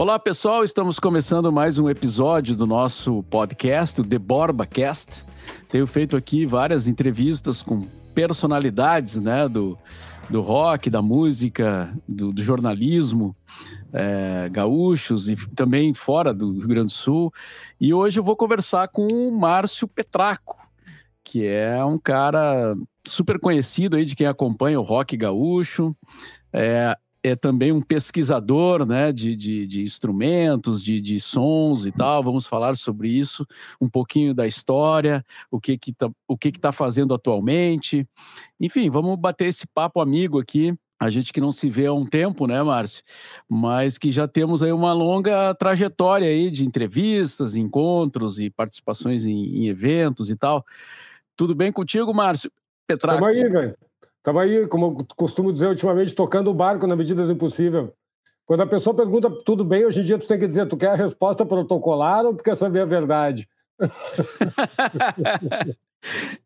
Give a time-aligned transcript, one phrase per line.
[0.00, 0.64] Olá, pessoal.
[0.64, 5.26] Estamos começando mais um episódio do nosso podcast, o The Borba Cast.
[5.68, 9.76] Tenho feito aqui várias entrevistas com personalidades né, do,
[10.30, 13.36] do rock, da música, do, do jornalismo,
[13.92, 17.30] é, gaúchos e também fora do Rio Grande do Sul.
[17.78, 20.66] E hoje eu vou conversar com o Márcio Petraco,
[21.22, 22.74] que é um cara
[23.06, 25.94] super conhecido aí de quem acompanha o rock gaúcho.
[26.54, 32.22] É, é também um pesquisador né, de, de, de instrumentos, de, de, sons e tal.
[32.22, 33.46] Vamos falar sobre isso,
[33.80, 38.08] um pouquinho da história, o que que está que que tá fazendo atualmente.
[38.58, 40.74] Enfim, vamos bater esse papo amigo aqui.
[40.98, 43.02] A gente que não se vê há um tempo, né, Márcio?
[43.48, 49.62] Mas que já temos aí uma longa trajetória aí de entrevistas, encontros e participações em,
[49.62, 50.64] em eventos e tal.
[51.36, 52.52] Tudo bem contigo, Márcio?
[52.86, 53.20] Petraco?
[53.20, 53.76] Tamo aí, velho.
[54.20, 57.94] Estava aí, como eu costumo dizer ultimamente, tocando o barco na medida do impossível.
[58.44, 60.90] Quando a pessoa pergunta tudo bem, hoje em dia tu tem que dizer, tu quer
[60.90, 63.48] a resposta protocolar ou tu quer saber a verdade?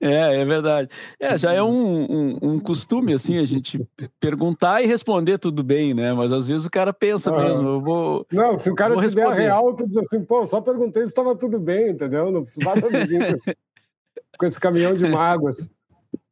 [0.00, 0.88] É, é verdade.
[1.18, 3.86] É, já é um, um, um, costume, assim, a gente
[4.18, 6.12] perguntar e responder tudo bem, né?
[6.12, 8.26] Mas às vezes o cara pensa ah, mesmo, eu vou.
[8.32, 9.30] Não, se o cara tiver responder.
[9.30, 12.32] a real, tu diz assim, pô, só perguntei se estava tudo bem, entendeu?
[12.32, 13.56] Não precisava vir com esse,
[14.38, 15.70] com esse caminhão de mágoas.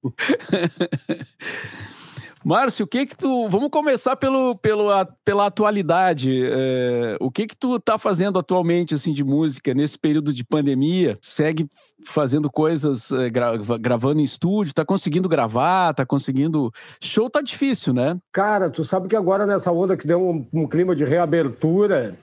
[2.44, 3.48] Márcio, o que que tu...
[3.48, 6.42] Vamos começar pelo, pelo, a, pela atualidade.
[6.44, 11.16] É, o que que tu tá fazendo atualmente, assim, de música nesse período de pandemia?
[11.20, 11.68] Segue
[12.04, 14.74] fazendo coisas, é, gra, gravando em estúdio?
[14.74, 15.94] Tá conseguindo gravar?
[15.94, 16.72] Tá conseguindo...
[17.00, 18.18] Show tá difícil, né?
[18.32, 22.18] Cara, tu sabe que agora nessa onda que deu um, um clima de reabertura...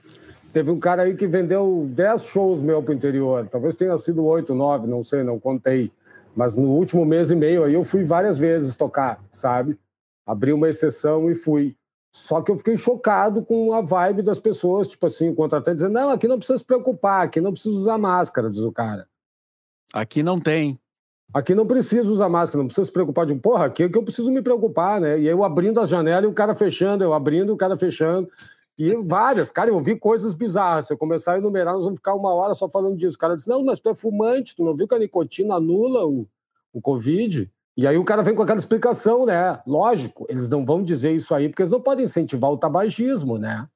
[0.52, 3.46] Teve um cara aí que vendeu 10 shows meu pro interior.
[3.46, 5.92] Talvez tenha sido 8, 9, não sei, não contei.
[6.34, 9.78] Mas no último mês e meio aí eu fui várias vezes tocar, sabe?
[10.26, 11.76] Abri uma exceção e fui.
[12.12, 15.92] Só que eu fiquei chocado com a vibe das pessoas, tipo assim, o contratante dizendo:
[15.92, 19.06] não, aqui não precisa se preocupar, aqui não precisa usar máscara, diz o cara.
[19.92, 20.78] Aqui não tem.
[21.32, 24.02] Aqui não precisa usar máscara, não precisa se preocupar de, porra, aqui é que eu
[24.02, 25.18] preciso me preocupar, né?
[25.18, 27.78] E aí eu abrindo as janelas e o cara fechando, eu abrindo e o cara
[27.78, 28.28] fechando.
[28.80, 30.86] E várias, cara, eu vi coisas bizarras.
[30.86, 33.14] Se eu começar a enumerar, nós vamos ficar uma hora só falando disso.
[33.14, 36.06] O cara disse: Não, mas tu é fumante, tu não viu que a nicotina anula
[36.06, 36.26] o,
[36.72, 37.50] o Covid?
[37.76, 39.60] E aí o cara vem com aquela explicação, né?
[39.66, 43.68] Lógico, eles não vão dizer isso aí porque eles não podem incentivar o tabagismo, né?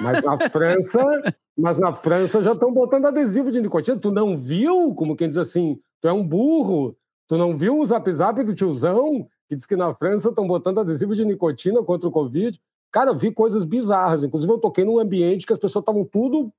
[0.00, 1.04] Mas na França,
[1.56, 3.96] mas na França já estão botando adesivo de nicotina.
[3.96, 6.96] Tu não viu, como quem diz assim, tu é um burro,
[7.28, 10.80] tu não viu o zap zap do tiozão que diz que na França estão botando
[10.80, 12.60] adesivo de nicotina contra o Covid?
[12.90, 14.24] Cara, eu vi coisas bizarras.
[14.24, 16.52] Inclusive, eu toquei num ambiente que as pessoas estavam tudo.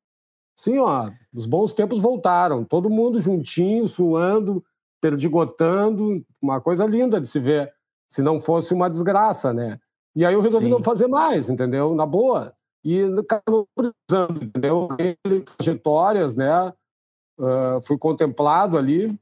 [0.55, 2.63] Sim, ó, os bons tempos voltaram.
[2.63, 4.63] Todo mundo juntinho, suando,
[5.01, 6.23] perdigotando.
[6.41, 7.73] Uma coisa linda de se ver.
[8.09, 9.79] Se não fosse uma desgraça, né?
[10.15, 10.71] E aí eu resolvi Sim.
[10.71, 11.95] não fazer mais, entendeu?
[11.95, 12.53] Na boa.
[12.83, 14.89] E acabou precisando, entendeu?
[15.57, 16.73] Trajetórias, né?
[17.39, 19.17] Uh, fui contemplado ali.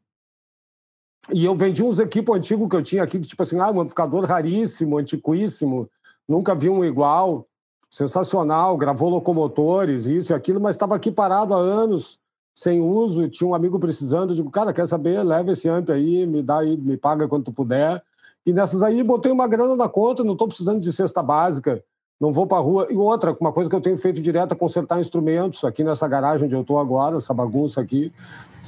[1.33, 3.81] E eu vendi uns equipos antigos que eu tinha aqui, que tipo assim, ah, um
[3.81, 5.89] amplificador raríssimo, antiquíssimo
[6.27, 7.47] nunca vi um igual,
[7.89, 12.19] sensacional, gravou locomotores, isso e aquilo, mas estava aqui parado há anos,
[12.53, 16.41] sem uso, tinha um amigo precisando, digo, cara, quer saber, leva esse amp aí, me
[16.41, 18.03] dá aí, me paga quanto puder.
[18.45, 21.83] E nessas aí botei uma grana na conta, não estou precisando de cesta básica,
[22.19, 22.87] não vou para rua.
[22.89, 26.45] E outra, uma coisa que eu tenho feito direto é consertar instrumentos aqui nessa garagem
[26.45, 28.11] onde eu estou agora, essa bagunça aqui,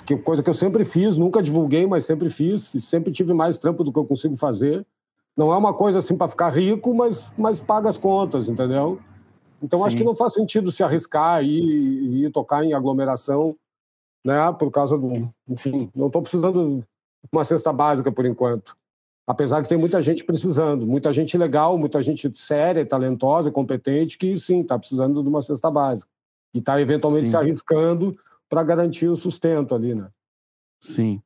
[0.06, 3.84] que coisa que eu sempre fiz, nunca divulguei, mas sempre fiz, sempre tive mais trampo
[3.84, 4.86] do que eu consigo fazer.
[5.40, 9.00] Não é uma coisa assim para ficar rico, mas, mas paga as contas, entendeu?
[9.64, 9.86] Então Sim.
[9.86, 13.56] acho que não faz sentido se arriscar e, e tocar em aglomeração,
[14.26, 14.54] né?
[14.60, 15.34] Por causa do.
[15.48, 18.76] Enfim, não estou precisando de uma cesta básica por enquanto.
[19.26, 24.36] Apesar de ter muita gente precisando, muita gente legal, muita gente séria, talentosa, competente, que
[24.36, 26.12] sim, está precisando de uma cesta básica.
[26.54, 27.32] E está eventualmente sim.
[27.32, 28.14] se arriscando
[28.50, 30.10] para garantir o sustento ali, né?
[30.82, 31.22] Sim.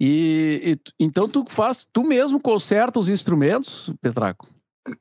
[0.00, 4.48] E, e, então tu faz, tu mesmo conserta os instrumentos, Petraco?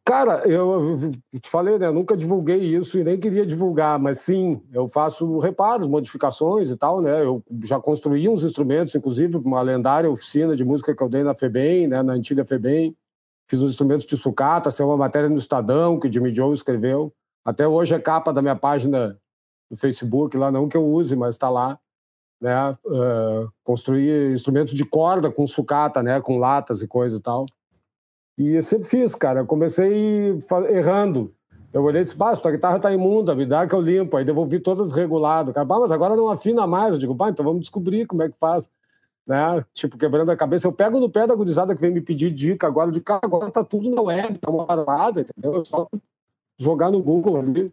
[0.03, 0.97] Cara, eu,
[1.41, 1.89] te falei, né?
[1.89, 7.01] Nunca divulguei isso e nem queria divulgar, mas sim, eu faço reparos, modificações e tal,
[7.01, 7.23] né?
[7.23, 11.33] Eu já construí uns instrumentos, inclusive uma lendária oficina de música que eu dei na
[11.33, 12.03] FEBEM, né?
[12.03, 12.93] Na antiga FEBEM.
[13.47, 17.13] Fiz os instrumentos de sucata, saiu uma matéria no Estadão que o Jimmy Joe escreveu.
[17.43, 19.17] Até hoje é capa da minha página
[19.71, 21.79] no Facebook, lá não que eu use, mas está lá
[22.41, 27.45] né, uh, construir instrumentos de corda com sucata, né, com latas e coisa e tal.
[28.37, 29.41] E eu sempre fiz, cara.
[29.41, 30.37] Eu comecei
[30.69, 31.33] errando.
[31.73, 34.15] Eu olhei e disse, basta, a guitarra tá imunda, me dá que eu limpo.
[34.15, 35.53] Aí devolvi todas reguladas.
[35.53, 36.93] Cara, mas agora não afina mais.
[36.93, 38.69] Eu digo, bah, então vamos descobrir como é que faz.
[39.27, 39.63] Né?
[39.73, 40.65] Tipo, quebrando a cabeça.
[40.65, 43.51] Eu pego no pé da agudizada que vem me pedir dica agora, de cara, agora
[43.51, 45.61] tá tudo na web, tá uma parada, entendeu?
[45.61, 45.87] É só
[46.57, 47.71] jogar no Google ali.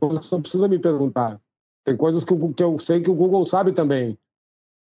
[0.00, 1.40] Você não precisa me perguntar.
[1.84, 4.18] Tem coisas que, que eu sei que o Google sabe também.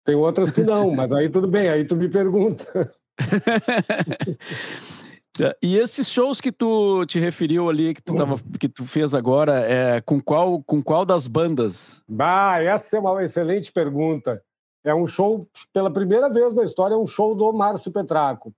[0.04, 2.92] Tem outras que não, mas aí tudo bem, aí tu me pergunta.
[5.62, 9.60] E esses shows que tu te referiu ali, que tu, tava, que tu fez agora,
[9.60, 12.02] é, com, qual, com qual das bandas?
[12.08, 14.42] Bah, essa é uma excelente pergunta.
[14.84, 18.52] É um show, pela primeira vez na história, é um show do Márcio Petraco.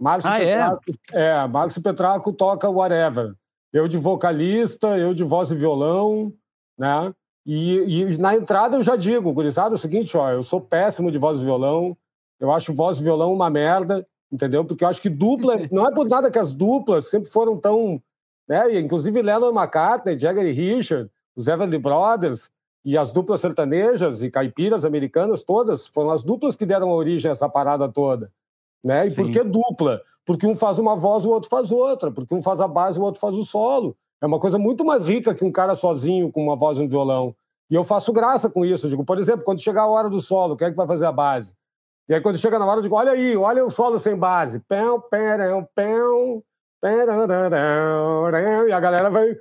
[0.00, 0.56] Márcio ah, é?
[0.56, 0.82] Petraco,
[1.12, 1.26] é?
[1.26, 3.34] É, Márcio Petraco toca Whatever.
[3.72, 6.32] Eu de vocalista, eu de voz e violão,
[6.78, 7.12] né?
[7.44, 11.10] E, e na entrada eu já digo, gurizada, é o seguinte, ó, eu sou péssimo
[11.10, 11.96] de voz e violão,
[12.38, 14.64] eu acho voz e violão uma merda, entendeu?
[14.64, 18.00] Porque eu acho que dupla, não é por nada que as duplas sempre foram tão,
[18.48, 18.78] né?
[18.78, 22.50] Inclusive Lennon McCartney, Jagger e Richard, os Everly Brothers
[22.84, 27.32] e as duplas sertanejas e caipiras americanas todas foram as duplas que deram origem a
[27.32, 28.30] essa parada toda,
[28.84, 29.06] né?
[29.06, 29.24] E Sim.
[29.24, 30.00] por que dupla?
[30.24, 33.02] Porque um faz uma voz, o outro faz outra, porque um faz a base, o
[33.02, 33.96] outro faz o solo.
[34.22, 36.86] É uma coisa muito mais rica que um cara sozinho com uma voz e um
[36.86, 37.34] violão.
[37.68, 38.86] E eu faço graça com isso.
[38.86, 41.06] Eu digo, por exemplo, quando chegar a hora do solo, quem é que vai fazer
[41.06, 41.54] a base?
[42.08, 44.60] E aí, quando chega na hora, eu digo, olha aí, olha o solo sem base.
[44.60, 46.42] Pão, pão, pão,
[48.68, 49.36] e a galera vai.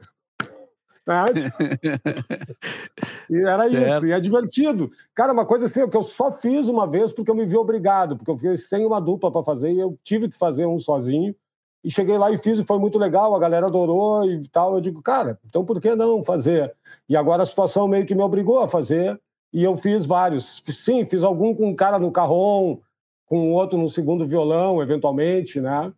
[1.05, 1.25] Né?
[3.29, 3.97] e era certo.
[3.97, 4.91] isso, e é divertido.
[5.13, 8.15] Cara, uma coisa assim, que eu só fiz uma vez porque eu me vi obrigado,
[8.15, 11.35] porque eu fiquei sem uma dupla para fazer e eu tive que fazer um sozinho.
[11.83, 14.75] E cheguei lá e fiz e foi muito legal, a galera adorou e tal.
[14.75, 16.73] Eu digo, cara, então por que não fazer?
[17.09, 19.19] E agora a situação meio que me obrigou a fazer
[19.51, 20.61] e eu fiz vários.
[20.65, 22.77] Sim, fiz algum com um cara no carrom,
[23.25, 25.91] com outro no segundo violão, eventualmente, né?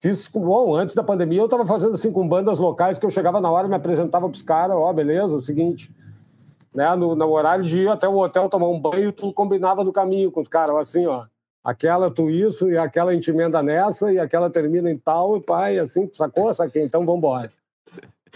[0.00, 3.40] Fiz, bom, antes da pandemia eu estava fazendo assim com bandas locais que eu chegava
[3.40, 5.90] na hora me apresentava para os caras, ó, oh, beleza, seguinte,
[6.74, 9.92] né, no, no, horário de ir até o hotel tomar um banho, tu combinava no
[9.92, 11.24] caminho com os caras, assim, ó,
[11.66, 15.40] aquela tu isso, e aquela a gente emenda nessa, e aquela termina em tal, e
[15.40, 16.54] pai, assim, sacou?
[16.54, 17.50] Saquei, então vambora.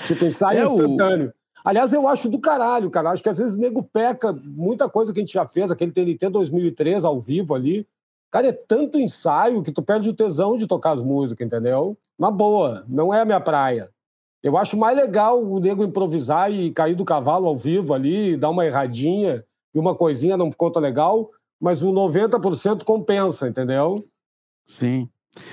[0.04, 1.28] Tipo, ensaio é instantâneo.
[1.28, 1.32] O...
[1.64, 3.10] Aliás, eu acho do caralho, cara.
[3.10, 6.28] Acho que às vezes nego peca muita coisa que a gente já fez, aquele TNT
[6.28, 7.86] 2003 ao vivo ali.
[8.32, 11.96] Cara, é tanto ensaio que tu perde o tesão de tocar as músicas, entendeu?
[12.18, 13.90] Na boa, não é a minha praia.
[14.42, 18.50] Eu acho mais legal o nego improvisar e cair do cavalo ao vivo ali, dar
[18.50, 21.30] uma erradinha e uma coisinha não ficou tão legal,
[21.60, 24.04] mas o 90% compensa, entendeu?
[24.66, 25.08] Sim.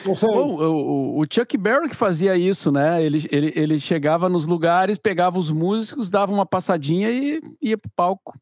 [0.06, 0.30] Não sei.
[0.30, 3.04] Bom, o, o, Chuck Berry que fazia isso, né?
[3.04, 7.92] Ele, ele, ele chegava nos lugares, pegava os músicos, dava uma passadinha e ia pro
[7.96, 8.40] palco.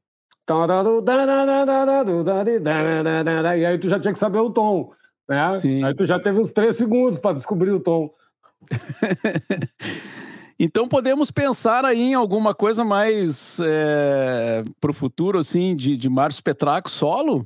[3.57, 4.91] E aí tu já tinha que saber o tom,
[5.27, 5.59] né?
[5.59, 5.83] Sim.
[5.83, 8.13] Aí tu já teve uns três segundos para descobrir o tom.
[10.57, 16.09] Então podemos pensar aí em alguma coisa mais é, para o futuro, assim, de, de
[16.09, 17.45] Márcio Petraco solo?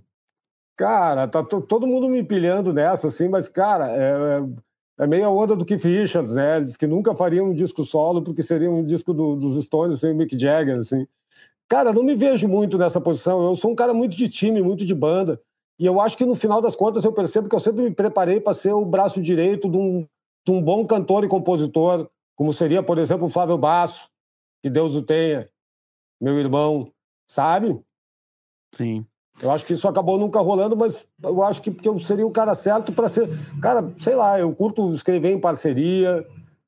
[0.79, 4.41] Cara, tá todo mundo me pilhando nessa, assim, mas, cara, é,
[5.03, 6.55] é meio a onda do Keith Richards, né?
[6.55, 9.99] Ele diz que nunca faria um disco solo porque seria um disco do, dos Stones
[9.99, 11.05] sem o Mick Jagger, assim.
[11.67, 13.43] Cara, não me vejo muito nessa posição.
[13.43, 15.41] Eu sou um cara muito de time, muito de banda.
[15.77, 18.39] E eu acho que no final das contas eu percebo que eu sempre me preparei
[18.39, 20.07] para ser o braço direito de um,
[20.47, 24.09] de um bom cantor e compositor, como seria, por exemplo, o Flávio Basso,
[24.63, 25.49] que Deus o tenha,
[26.21, 26.89] meu irmão,
[27.27, 27.77] sabe?
[28.73, 29.05] Sim.
[29.41, 32.53] Eu acho que isso acabou nunca rolando, mas eu acho que eu seria o cara
[32.53, 33.29] certo para ser.
[33.61, 36.25] Cara, sei lá, eu curto escrever em parceria,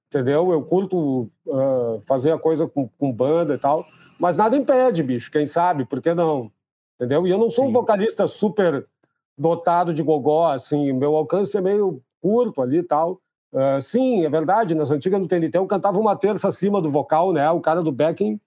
[0.08, 0.52] entendeu?
[0.52, 3.86] Eu curto uh, fazer a coisa com, com, banda e tal.
[4.18, 6.50] Mas nada impede, bicho, quem sabe, por que não?
[6.96, 7.28] Entendeu?
[7.28, 7.70] E eu não sou Sim.
[7.72, 8.88] um vocalista super
[9.38, 13.20] dotado de gogó, assim, meu alcance é meio curto ali e tal.
[13.52, 17.34] Uh, sim, é verdade, nas antigas do TNT eu cantava uma terça acima do vocal,
[17.34, 17.50] né?
[17.52, 18.40] O cara do backing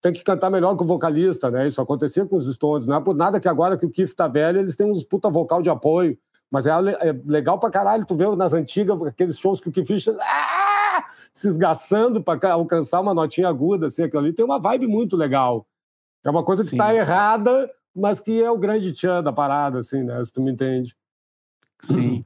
[0.00, 1.66] tem que cantar melhor que o vocalista, né?
[1.66, 2.86] Isso acontecia com os Stones.
[2.86, 5.28] Não é por nada que agora que o Keith tá velho, eles têm uns puta
[5.28, 6.16] vocal de apoio.
[6.50, 9.88] Mas é, é legal pra caralho tu ver nas antigas, aqueles shows que o Keith
[10.20, 11.04] ah!
[11.32, 15.66] se esgaçando para alcançar uma notinha aguda, assim, aquilo ali tem uma vibe muito legal.
[16.24, 16.76] É uma coisa que Sim.
[16.76, 20.22] tá errada, mas que é o grande tchan da parada, assim, né?
[20.24, 20.96] Se tu me entende.
[21.80, 22.24] Sim.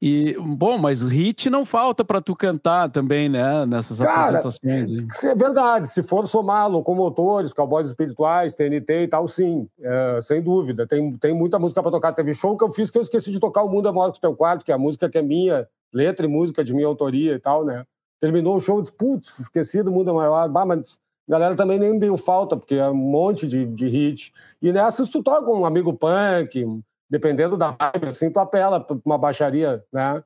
[0.00, 3.64] E, bom, mas hit não falta para tu cantar também, né?
[3.64, 4.90] Nessas Cara, apresentações.
[4.90, 5.06] Hein?
[5.24, 5.88] É verdade.
[5.88, 10.86] Se for somar locomotores, cowboys espirituais, TNT e tal, sim, é, sem dúvida.
[10.86, 12.12] Tem, tem muita música para tocar.
[12.12, 14.18] Teve show que eu fiz que eu esqueci de tocar O Mundo é Maior que
[14.18, 16.86] o Teu Quarto, que é a música que é minha, letra e música de minha
[16.86, 17.84] autoria e tal, né?
[18.20, 20.48] Terminou o show e disse, putz, esqueci do Mundo é Maior.
[20.50, 24.32] Bah, mas a galera também nem deu falta, porque é um monte de, de hit.
[24.60, 26.64] E nessas tu toca um amigo punk,
[27.08, 30.22] dependendo da vibe, assim, tu apela pra uma baixaria, né?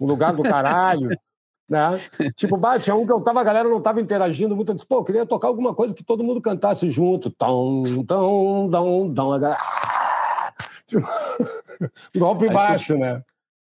[0.00, 1.10] Um lugar do caralho,
[1.68, 2.00] né?
[2.36, 4.86] Tipo, bate, é um que eu tava, a galera não tava interagindo muito, eu disse,
[4.86, 7.30] pô, eu queria tocar alguma coisa que todo mundo cantasse junto.
[7.30, 9.40] Tom, tom, tom, tom,
[10.86, 11.06] tipo,
[12.16, 12.98] golpe Aí baixo, tu...
[12.98, 13.22] né?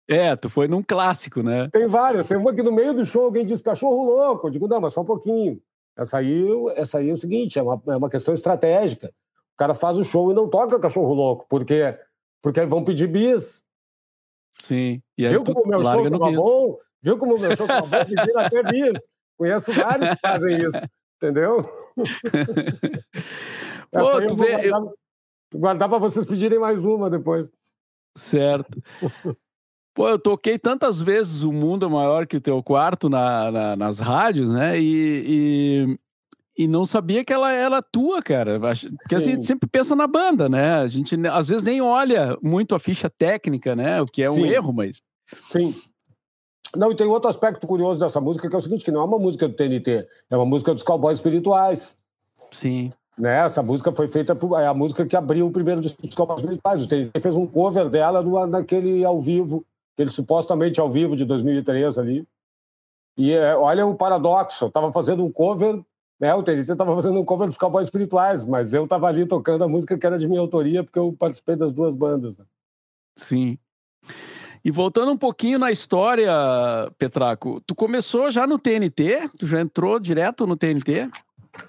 [0.09, 1.67] É, tu foi num clássico, né?
[1.69, 2.27] Tem várias.
[2.27, 4.47] Tem uma que no meio do show alguém diz cachorro louco.
[4.47, 5.59] Eu digo, não, mas só um pouquinho.
[5.97, 6.45] Essa aí,
[6.75, 9.07] essa aí é o seguinte, é uma, é uma questão estratégica.
[9.07, 11.97] O cara faz o show e não toca cachorro louco, porque
[12.41, 13.63] porque vão pedir bis.
[14.61, 15.01] Sim.
[15.17, 16.77] E aí Viu como o meu show tava bom?
[17.01, 18.05] Viu como o meu show tava bom?
[18.05, 19.07] Pediram até bis.
[19.37, 20.81] Conheço vários que fazem isso,
[21.17, 21.63] entendeu?
[23.91, 24.97] Pô, tu vê, guardar, eu...
[25.53, 27.49] guardar para vocês pedirem mais uma depois.
[28.17, 28.81] Certo.
[29.93, 33.75] Pô, eu toquei tantas vezes o mundo é maior que o teu quarto na, na
[33.75, 34.79] nas rádios, né?
[34.79, 35.97] E,
[36.57, 38.59] e, não sabia que ela era tua, cara.
[38.59, 40.75] Porque a gente sempre pensa na banda, né?
[40.75, 44.01] A gente às vezes nem olha muito a ficha técnica, né?
[44.01, 44.41] O que é Sim.
[44.41, 45.01] um erro, mas.
[45.43, 45.73] Sim.
[46.75, 49.05] Não, e tem outro aspecto curioso dessa música, que é o seguinte, que não é
[49.05, 51.95] uma música do TNT, é uma música dos cowboys espirituais.
[52.51, 52.91] Sim.
[53.17, 53.45] Né?
[53.45, 56.83] Essa música foi feita, por, é a música que abriu o primeiro dos cowboys espirituais.
[56.83, 61.25] O TNT fez um cover dela no, naquele ao vivo, aquele supostamente ao vivo de
[61.25, 62.27] 2003 ali.
[63.17, 65.81] E é, olha o paradoxo, eu estava fazendo um cover,
[66.19, 66.33] né?
[66.33, 69.67] o TNT estava fazendo um cover dos cowboys espirituais, mas eu estava ali tocando a
[69.67, 72.37] música que era de minha autoria, porque eu participei das duas bandas.
[72.37, 72.45] Né?
[73.15, 73.57] Sim.
[74.63, 76.31] E voltando um pouquinho na história,
[76.97, 79.29] Petraco, tu começou já no TNT?
[79.39, 81.09] Tu já entrou direto no TNT?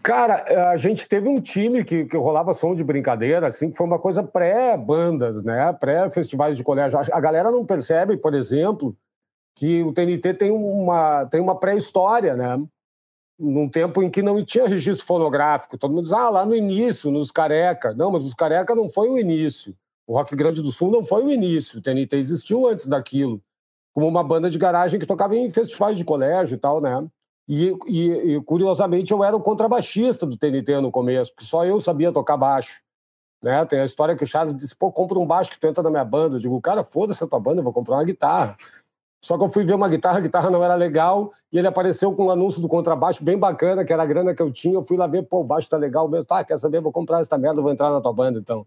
[0.02, 3.86] Cara, a gente teve um time que, que rolava som de brincadeira, assim, que foi
[3.86, 5.72] uma coisa pré-bandas, né?
[5.72, 6.98] Pré-festivais de colégio.
[7.12, 8.96] A galera não percebe, por exemplo,
[9.54, 12.60] que o TNT tem uma, tem uma pré-história, né?
[13.38, 15.78] Num tempo em que não tinha registro fonográfico.
[15.78, 17.94] Todo mundo diz, ah, lá no início, nos careca.
[17.94, 19.76] Não, mas os careca não foi o início.
[20.08, 23.42] O Rock Grande do Sul não foi o início, o TNT existiu antes daquilo,
[23.92, 27.06] como uma banda de garagem que tocava em festivais de colégio e tal, né?
[27.46, 31.78] E, e, e, curiosamente eu era o contrabaixista do TNT no começo, porque só eu
[31.78, 32.82] sabia tocar baixo.
[33.42, 33.64] Né?
[33.66, 35.90] Tem a história que o Charles disse: pô, compra um baixo que tu entra na
[35.90, 36.36] minha banda.
[36.36, 38.56] Eu digo, cara, foda-se a tua banda, eu vou comprar uma guitarra.
[39.20, 42.12] Só que eu fui ver uma guitarra, a guitarra não era legal, e ele apareceu
[42.14, 44.74] com um anúncio do contrabaixo bem bacana, que era a grana que eu tinha.
[44.74, 46.26] Eu fui lá ver, pô, o baixo tá legal mesmo.
[46.26, 46.80] Tá, quer saber?
[46.80, 48.66] Vou comprar essa merda, vou entrar na tua banda então.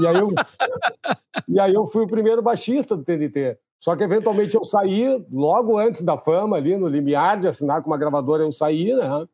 [0.00, 0.28] E aí eu,
[1.48, 3.56] e aí eu fui o primeiro baixista do TNT.
[3.80, 7.88] Só que eventualmente eu saí logo antes da fama, ali no limiar de assinar com
[7.88, 9.26] uma gravadora, eu saí, né?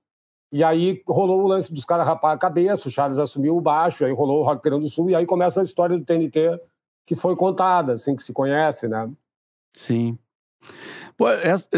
[0.52, 4.04] E aí rolou o lance dos caras rapar a cabeça, o Charles assumiu o baixo,
[4.04, 6.60] aí rolou o Rock Grande do Sul, e aí começa a história do TNT
[7.06, 9.10] que foi contada, assim, que se conhece, né?
[9.72, 10.18] Sim.
[11.16, 11.26] Pô,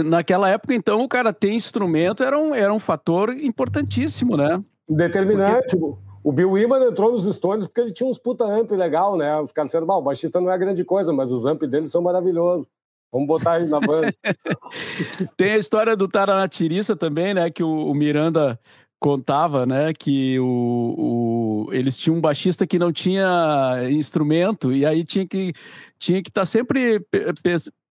[0.05, 4.63] naquela época, então, o cara ter instrumento era um, era um fator importantíssimo, né?
[4.89, 5.77] Determinante.
[5.77, 6.07] Porque...
[6.25, 9.39] O Bill Wyman entrou nos Stones porque ele tinha uns puta amp legal, né?
[9.41, 12.67] Os caras disseram, o baixista não é grande coisa, mas os amp deles são maravilhosos.
[13.13, 14.13] Vamos botar aí na banda.
[15.37, 17.49] Tem a história do Taranatirissa também, né?
[17.49, 18.59] Que o, o Miranda
[18.99, 25.05] contava, né, que o, o, eles tinham um baixista que não tinha instrumento e aí
[25.05, 25.53] tinha que
[25.99, 27.07] tinha que estar tá sempre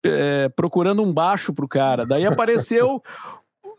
[0.08, 2.06] é, procurando um baixo pro cara.
[2.06, 3.02] Daí apareceu,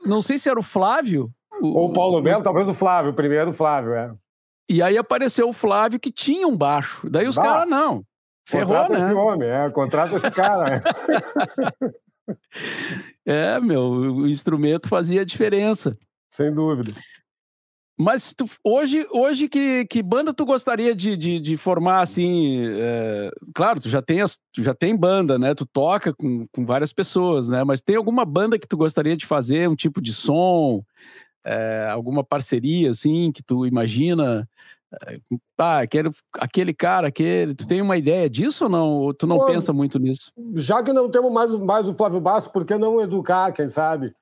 [0.05, 1.31] não sei se era o Flávio
[1.61, 4.13] o, ou o Paulo Melo, talvez o Flávio, primeiro o Flávio, é.
[4.69, 7.09] E aí apareceu o Flávio que tinha um baixo.
[7.09, 8.05] Daí os caras, não.
[8.49, 8.99] Ferrou, contrata né?
[8.99, 10.83] esse homem, é, contrata esse cara.
[13.27, 15.93] é, meu, o instrumento fazia diferença.
[16.31, 16.93] Sem dúvida.
[17.99, 22.63] Mas tu, hoje, hoje que, que banda tu gostaria de, de, de formar assim?
[22.67, 25.55] É, claro, tu já tem, as, tu já tem banda, né?
[25.55, 27.65] Tu toca com, com várias pessoas, né?
[27.65, 30.83] Mas tem alguma banda que tu gostaria de fazer um tipo de som?
[31.47, 34.49] é, alguma parceria assim que tu imagina?
[35.09, 35.19] É,
[35.57, 37.55] ah, quero aquele cara, aquele.
[37.55, 38.93] Tu tem uma ideia disso ou não?
[38.95, 40.33] Ou tu não pensa muito nisso?
[40.55, 44.13] Já que não temos mais, mais o Flávio Basso, por que não educar, quem sabe?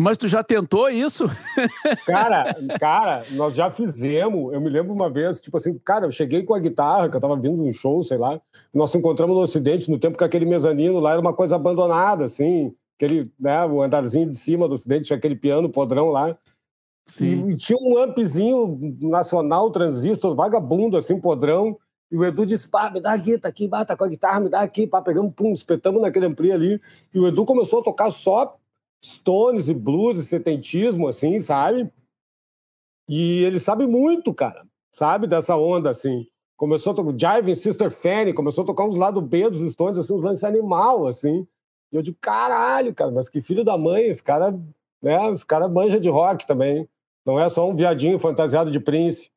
[0.00, 1.26] Mas tu já tentou isso?
[2.06, 4.52] Cara, cara, nós já fizemos.
[4.52, 7.20] Eu me lembro uma vez, tipo assim, cara, eu cheguei com a guitarra, que eu
[7.20, 8.40] tava vindo de um show, sei lá.
[8.72, 12.74] Nós encontramos no Ocidente, no tempo que aquele mezanino lá era uma coisa abandonada, assim
[13.00, 16.36] aquele, né, o andarzinho de cima do Ocidente, tinha aquele piano podrão lá.
[17.06, 17.50] Sim.
[17.50, 21.78] E tinha um ampzinho nacional, transistor, vagabundo, assim, podrão.
[22.12, 24.48] E o Edu disse, pá, me dá a guitarra aqui, bata com a guitarra, me
[24.48, 26.80] dá aqui, pá, pegamos, pum, espetamos naquele ampli ali.
[27.14, 28.59] E o Edu começou a tocar só
[29.04, 31.90] stones e blues e setentismo, assim, sabe?
[33.08, 36.26] E ele sabe muito, cara, sabe, dessa onda, assim.
[36.56, 40.12] Começou a tocar Jive Sister Fanny, começou a tocar uns lados B dos Stones, assim,
[40.12, 41.46] uns lances animal, assim.
[41.90, 44.52] E eu digo, caralho, cara, mas que filho da mãe, esse cara,
[45.02, 45.32] né?
[45.32, 46.88] Esse cara manja de rock também.
[47.24, 49.30] Não é só um viadinho fantasiado de príncipe.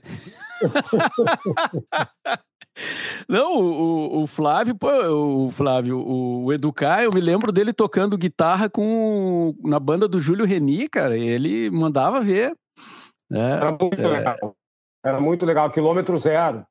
[3.28, 8.68] Não, o, o, Flávio, pô, o Flávio, o Educar, eu me lembro dele tocando guitarra
[8.68, 11.16] com na banda do Júlio Reni, cara.
[11.16, 12.54] ele mandava ver.
[13.30, 13.52] Né?
[13.52, 14.08] Era muito é...
[14.08, 14.56] legal.
[15.04, 16.66] Era muito legal, quilômetro zero.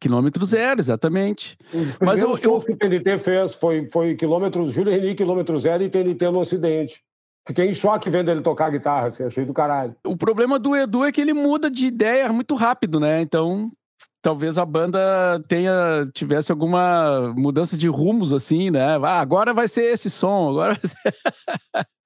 [0.00, 1.56] Quilômetro zero, exatamente.
[1.72, 2.60] Os Mas eu, eu...
[2.60, 7.02] que o TNT fez foi, foi quilômetro, Júlio Reni, quilômetro zero e TNT no Ocidente.
[7.48, 9.96] Fiquei em choque vendo ele tocar guitarra, assim, achei do caralho.
[10.04, 13.22] O problema do Edu é que ele muda de ideia muito rápido, né?
[13.22, 13.72] Então,
[14.22, 14.98] talvez a banda
[15.48, 18.96] tenha tivesse alguma mudança de rumos, assim, né?
[19.02, 21.14] Ah, agora vai ser esse som, agora vai ser...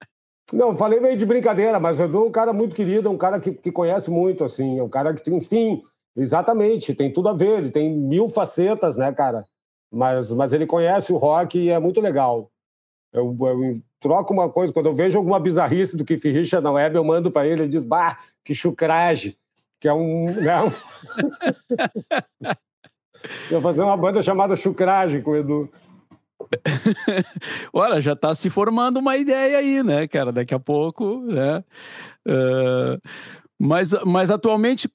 [0.51, 3.17] Não, falei meio de brincadeira, mas o Edu é um cara muito querido, é um
[3.17, 5.81] cara que, que conhece muito, assim, é um cara que tem, enfim,
[6.15, 9.43] exatamente, tem tudo a ver, ele tem mil facetas, né, cara?
[9.91, 12.51] Mas, mas ele conhece o rock e é muito legal.
[13.11, 16.95] Eu, eu troco uma coisa, quando eu vejo alguma bizarrice do Keith Richard na web,
[16.95, 19.35] eu mando para ele, ele diz, bah, que chucragem,
[19.83, 20.27] que é um...
[20.27, 20.73] Né?
[23.51, 25.69] eu vou fazer uma banda chamada Chucragem com o Edu.
[27.73, 30.31] Olha, já está se formando uma ideia aí, né, cara?
[30.31, 31.65] Daqui a pouco, né?
[32.25, 32.97] Uh,
[33.59, 34.89] mas, mas atualmente,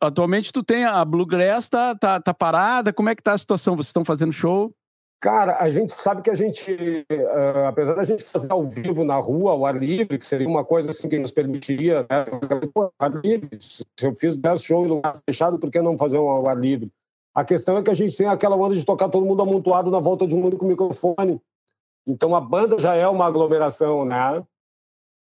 [0.00, 2.92] atualmente tu tem a Bluegrass, tá, tá, tá parada?
[2.92, 3.74] Como é que tá a situação?
[3.74, 4.72] Vocês estão fazendo show?
[5.20, 6.72] Cara, a gente sabe que a gente,
[7.10, 10.64] uh, apesar da gente fazer ao vivo na rua, ao ar livre, que seria uma
[10.64, 12.24] coisa assim que nos permitiria, né?
[12.72, 16.18] Pô, ar livre, se eu fiz 10 shows no lugar fechado, por que não fazer
[16.18, 16.92] um ao ar livre?
[17.34, 19.98] A questão é que a gente tem aquela onda de tocar todo mundo amontoado na
[19.98, 21.40] volta de um único microfone.
[22.06, 24.44] Então a banda já é uma aglomeração, né?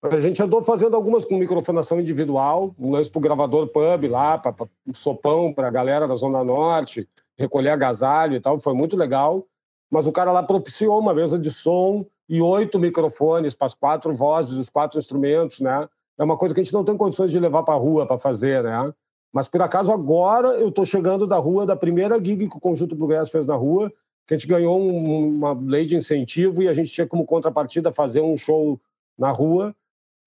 [0.04, 4.54] A gente andou fazendo algumas com microfonação individual, um lance pro gravador pub lá, para
[4.86, 9.46] um sopão para a galera da Zona Norte, recolher agasalho e tal, foi muito legal.
[9.90, 14.14] Mas o cara lá propiciou uma mesa de som e oito microfones para as quatro
[14.14, 15.88] vozes, os quatro instrumentos, né?
[16.18, 18.18] É uma coisa que a gente não tem condições de levar para a rua para
[18.18, 18.94] fazer, né?
[19.34, 22.96] Mas por acaso agora eu estou chegando da rua da primeira gig que o Conjunto
[22.96, 23.92] Bluegrass fez na rua,
[24.26, 27.92] que a gente ganhou um, uma lei de incentivo e a gente tinha como contrapartida
[27.92, 28.80] fazer um show
[29.18, 29.76] na rua.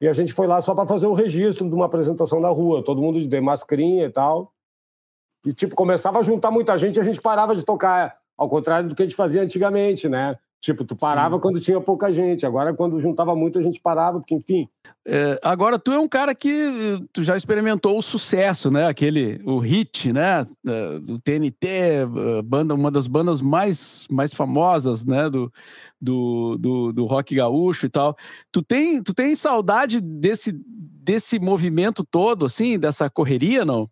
[0.00, 2.84] E a gente foi lá só para fazer o registro de uma apresentação na rua,
[2.84, 4.52] todo mundo de mascarinha e tal.
[5.44, 8.88] E tipo, começava a juntar muita gente e a gente parava de tocar, ao contrário
[8.88, 10.36] do que a gente fazia antigamente, né?
[10.60, 11.40] Tipo, tu parava Sim.
[11.40, 12.44] quando tinha pouca gente.
[12.44, 14.68] Agora, quando juntava muito, a gente parava, porque, enfim.
[15.06, 18.88] É, agora, tu é um cara que eh, tu já experimentou o sucesso, né?
[18.88, 20.44] Aquele, o hit, né?
[20.66, 22.06] Eh, do TNT, eh,
[22.44, 25.30] banda, uma das bandas mais, mais famosas, né?
[25.30, 25.52] Do,
[26.00, 28.16] do, do, do rock gaúcho e tal.
[28.50, 33.88] Tu tem, tu tem saudade desse, desse movimento todo, assim, dessa correria, não?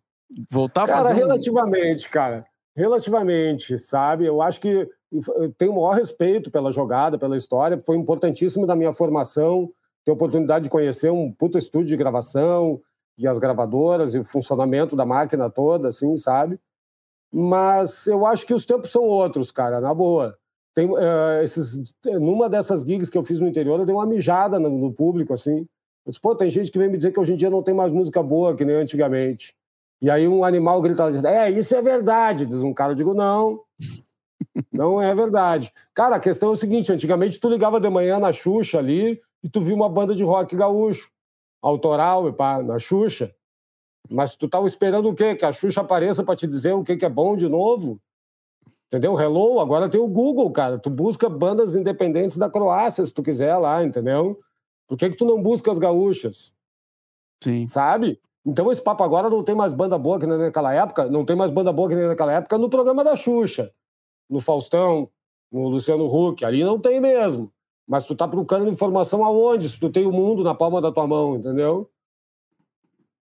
[0.51, 1.13] Voltar a cara, fazer.
[1.13, 2.45] Relativamente, cara.
[2.77, 4.23] Relativamente, sabe?
[4.23, 4.87] Eu acho que
[5.57, 7.81] tenho o maior respeito pela jogada, pela história.
[7.83, 9.67] Foi importantíssimo da minha formação
[10.05, 12.79] ter a oportunidade de conhecer um puta estúdio de gravação
[13.17, 16.59] e as gravadoras e o funcionamento da máquina toda, assim, sabe?
[17.33, 20.37] Mas eu acho que os tempos são outros, cara, na boa.
[20.75, 24.59] Tem, uh, esses, numa dessas gigs que eu fiz no interior, eu dei uma mijada
[24.59, 25.61] no, no público, assim.
[26.05, 27.73] Eu disse, pô, tem gente que vem me dizer que hoje em dia não tem
[27.73, 29.55] mais música boa que nem antigamente.
[30.01, 32.45] E aí um animal grita, é, isso é verdade.
[32.45, 33.61] Diz um cara, eu digo, não,
[34.71, 35.71] não é verdade.
[35.93, 39.49] Cara, a questão é o seguinte, antigamente tu ligava de manhã na Xuxa ali e
[39.49, 41.11] tu viu uma banda de rock gaúcho,
[41.61, 43.33] autoral, pá, na Xuxa.
[44.09, 45.35] Mas tu tava esperando o quê?
[45.35, 47.99] Que a Xuxa apareça para te dizer o que, que é bom de novo?
[48.87, 49.19] Entendeu?
[49.19, 50.79] Hello, agora tem o Google, cara.
[50.79, 54.39] Tu busca bandas independentes da Croácia, se tu quiser lá, entendeu?
[54.87, 56.53] Por que, que tu não busca as gaúchas?
[57.43, 57.67] Sim.
[57.67, 58.19] Sabe?
[58.47, 61.35] Então esse papo agora não tem mais banda boa que nem naquela época, não tem
[61.35, 63.73] mais banda boa que nem naquela época no programa da Xuxa,
[64.29, 65.09] no Faustão,
[65.51, 67.51] no Luciano Huck, ali não tem mesmo.
[67.85, 69.67] Mas tu tá procurando informação aonde?
[69.67, 71.89] Se tu tem o mundo na palma da tua mão, entendeu?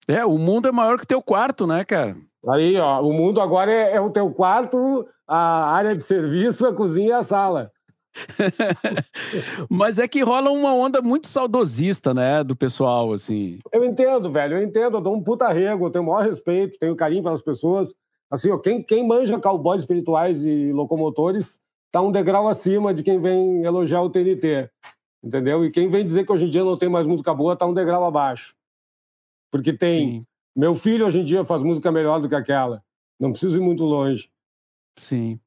[0.07, 2.15] É, o mundo é maior que teu quarto, né, cara?
[2.49, 6.75] Aí, ó, o mundo agora é, é o teu quarto, a área de serviço, a
[6.75, 7.73] cozinha e a sala.
[9.69, 13.59] Mas é que rola uma onda muito saudosista, né, do pessoal, assim.
[13.73, 16.79] Eu entendo, velho, eu entendo, eu dou um puta rego, eu tenho o maior respeito,
[16.79, 17.95] tenho carinho pelas pessoas.
[18.31, 21.61] Assim, ó, quem, quem manja cowboys espirituais e locomotores
[21.93, 24.69] tá um degrau acima de quem vem elogiar o TNT,
[25.23, 25.65] entendeu?
[25.65, 27.75] E quem vem dizer que hoje em dia não tem mais música boa tá um
[27.75, 28.55] degrau abaixo.
[29.51, 30.11] Porque tem...
[30.11, 30.27] Sim.
[30.57, 32.83] Meu filho hoje em dia faz música melhor do que aquela.
[33.21, 34.31] Não preciso ir muito longe.
[34.99, 35.39] Sim.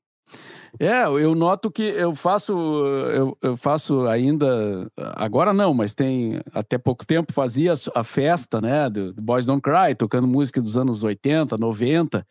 [0.79, 6.77] É, eu noto que eu faço, eu, eu, faço ainda, agora não, mas tem até
[6.77, 11.01] pouco tempo fazia a festa, né, do, do Boys Don't Cry, tocando música dos anos
[11.01, 12.25] 80, 90,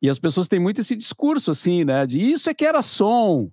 [0.00, 3.50] e as pessoas têm muito esse discurso assim, né, de isso é que era som,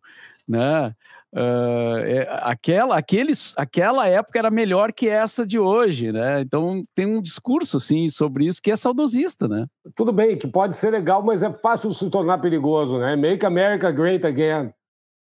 [0.47, 0.95] né,
[1.32, 6.42] Uh, é, aquela, aqueles, aquela época era melhor que essa de hoje, né?
[6.42, 9.68] Então tem um discurso assim sobre isso que é saudosista, né?
[9.96, 13.15] Tudo bem, que pode ser legal, mas é fácil se tornar perigoso, né?
[13.15, 14.74] Make America Great Again.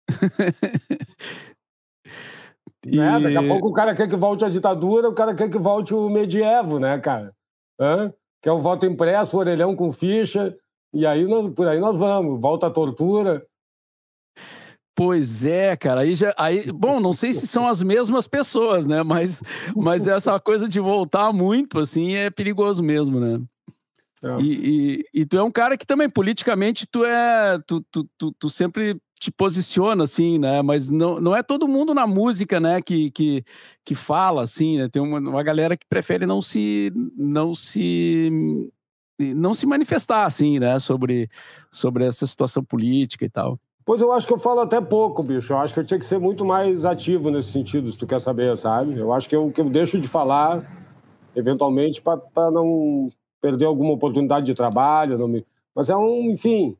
[2.87, 2.97] e...
[2.97, 3.19] né?
[3.19, 5.93] Daqui a pouco o cara quer que volte a ditadura, o cara quer que volte
[5.93, 7.31] o medievo, né, cara?
[7.79, 8.11] Hã?
[8.41, 10.57] Que é o voto impresso, orelhão com ficha,
[10.91, 13.45] e aí nós, por aí nós vamos, volta a tortura.
[14.95, 16.01] Pois é, cara.
[16.01, 19.03] Aí já, aí, bom, não sei se são as mesmas pessoas, né?
[19.03, 19.41] Mas,
[19.75, 23.41] mas essa coisa de voltar muito, assim, é perigoso mesmo, né?
[24.21, 24.41] É.
[24.41, 28.31] E, e, e, tu é um cara que também politicamente tu é, tu, tu, tu,
[28.31, 30.61] tu, sempre te posiciona assim, né?
[30.61, 32.81] Mas não, não é todo mundo na música, né?
[32.81, 33.43] Que, que,
[33.83, 34.87] que fala assim, né?
[34.87, 38.31] Tem uma, uma galera que prefere não se, não se
[39.19, 41.27] não se manifestar assim, né, sobre,
[41.71, 43.59] sobre essa situação política e tal.
[43.85, 45.53] Pois eu acho que eu falo até pouco, bicho.
[45.53, 48.21] Eu acho que eu tinha que ser muito mais ativo nesse sentido, se tu quer
[48.21, 48.97] saber, sabe?
[48.97, 50.63] Eu acho que eu, que eu deixo de falar,
[51.35, 53.09] eventualmente, para não
[53.41, 55.17] perder alguma oportunidade de trabalho.
[55.17, 55.45] Não me...
[55.75, 56.77] Mas é um, enfim,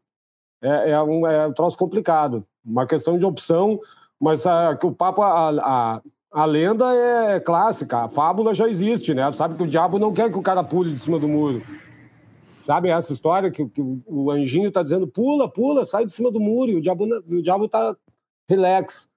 [0.61, 2.45] é, é, um, é um troço complicado.
[2.65, 3.79] Uma questão de opção,
[4.17, 9.13] mas a, que o papo, a, a, a lenda é clássica, a fábula já existe,
[9.13, 9.29] né?
[9.33, 11.61] Sabe que o diabo não quer que o cara pule de cima do muro.
[12.63, 16.39] Sabe essa história que, que o anjinho está dizendo, pula, pula, sai de cima do
[16.39, 17.93] muro, e o diabo, o diabo tá
[18.47, 19.09] relax.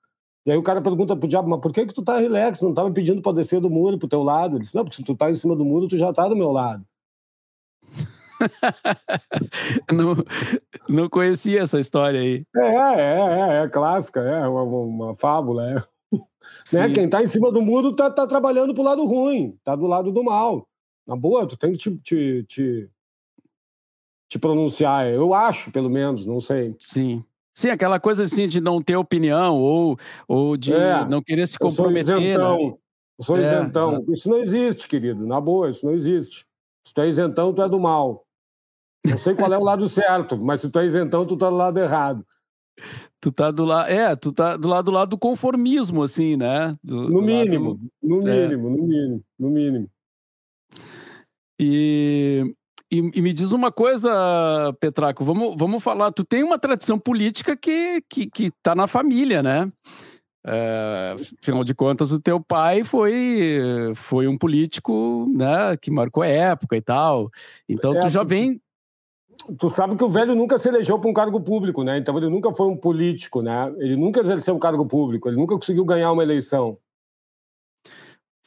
[0.45, 2.61] E aí o cara pergunta pro diabo, mas por que que tu tá relax?
[2.61, 4.57] Não tava pedindo para descer do muro pro teu lado?
[4.57, 6.35] Ele disse, não, porque se tu tá em cima do muro, tu já tá do
[6.35, 6.85] meu lado.
[9.93, 10.17] não,
[10.89, 12.45] não conhecia essa história aí.
[12.57, 15.77] É, é, é, é clássica, é uma, uma fábula, é.
[16.73, 16.93] Né?
[16.93, 20.11] Quem tá em cima do muro tá, tá trabalhando pro lado ruim, tá do lado
[20.11, 20.67] do mal.
[21.07, 22.91] Na boa, tu tem que te, te, te
[24.29, 25.09] te pronunciar.
[25.09, 26.75] Eu acho, pelo menos, não sei.
[26.79, 27.25] Sim.
[27.55, 29.97] Sim, aquela coisa assim de não ter opinião ou,
[30.29, 32.15] ou de é, não querer se comprometer.
[32.15, 32.59] Eu sou isentão.
[32.59, 32.75] Né?
[33.19, 34.05] Eu sou é, isentão.
[34.09, 35.27] Isso não existe, querido.
[35.27, 36.45] Na boa, isso não existe.
[36.87, 38.27] Se tu é isentão, tu é do mal.
[39.07, 41.57] Não sei qual é o lado certo, mas se tu é isentão, tu tá do
[41.57, 42.27] lado errado.
[43.21, 43.89] Tu tá do lado.
[43.89, 46.77] É, tu tá do lado do lado do conformismo, assim, né?
[46.85, 47.81] Do, no, mínimo, lado...
[48.03, 48.71] no mínimo, é.
[48.71, 49.91] no mínimo, no mínimo.
[51.59, 52.55] E
[52.90, 56.12] e, e, me diz uma coisa, Petraco, vamos, vamos falar.
[56.12, 59.70] Tu tem uma tradição política que, que, que tá na família, né?
[60.49, 63.59] É, afinal de contas, o teu pai foi,
[63.96, 67.29] foi um político né, que marcou época e tal.
[67.68, 68.61] Então é, tu já vem.
[69.59, 71.99] Tu sabe que o velho nunca se elegeu para um cargo público, né?
[71.99, 73.75] Então ele nunca foi um político, né?
[73.79, 76.79] Ele nunca exerceu um cargo público, ele nunca conseguiu ganhar uma eleição.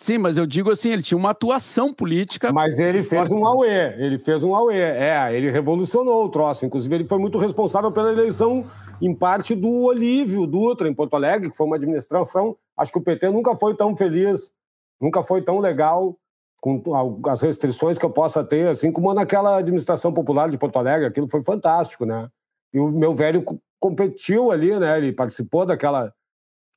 [0.01, 2.53] Sim, mas eu digo assim, ele tinha uma atuação política.
[2.53, 4.79] Mas ele fez um auê, ele fez um auê.
[4.79, 6.65] É, ele revolucionou o troço.
[6.65, 8.65] Inclusive, ele foi muito responsável pela eleição,
[9.01, 12.55] em parte, do Olívio Dutra, em Porto Alegre, que foi uma administração.
[12.77, 14.53] Acho que o PT nunca foi tão feliz,
[15.01, 16.17] nunca foi tão legal,
[16.61, 16.81] com
[17.27, 21.07] as restrições que eu possa ter, assim como naquela administração popular de Porto Alegre.
[21.07, 22.29] Aquilo foi fantástico, né?
[22.73, 23.43] E o meu velho
[23.77, 24.97] competiu ali, né?
[24.97, 26.13] Ele participou daquela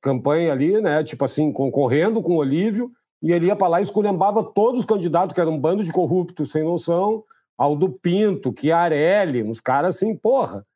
[0.02, 1.04] campanha ali, né?
[1.04, 2.90] Tipo assim, concorrendo com o Olívio
[3.22, 5.92] e ele ia para lá e esculhambava todos os candidatos, que eram um bando de
[5.92, 7.22] corruptos sem noção,
[7.56, 10.66] Aldo Pinto, Chiarelli, uns caras assim, porra.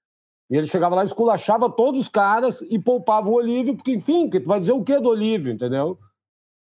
[0.48, 4.38] E ele chegava lá, esculachava todos os caras e poupava o Olívio, porque, enfim, que
[4.38, 5.98] tu vai dizer o que do Olívio, entendeu?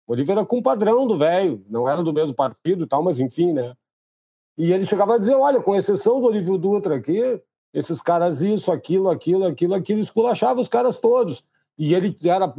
[0.07, 3.51] O Olívio era compadrão do velho, não era do mesmo partido e tal, mas enfim,
[3.51, 3.73] né?
[4.57, 7.41] E ele chegava a dizer: olha, com exceção do Olívio Dutra aqui,
[7.73, 11.43] esses caras, isso, aquilo, aquilo, aquilo, aquilo, esculachava os caras todos.
[11.77, 12.53] E ele era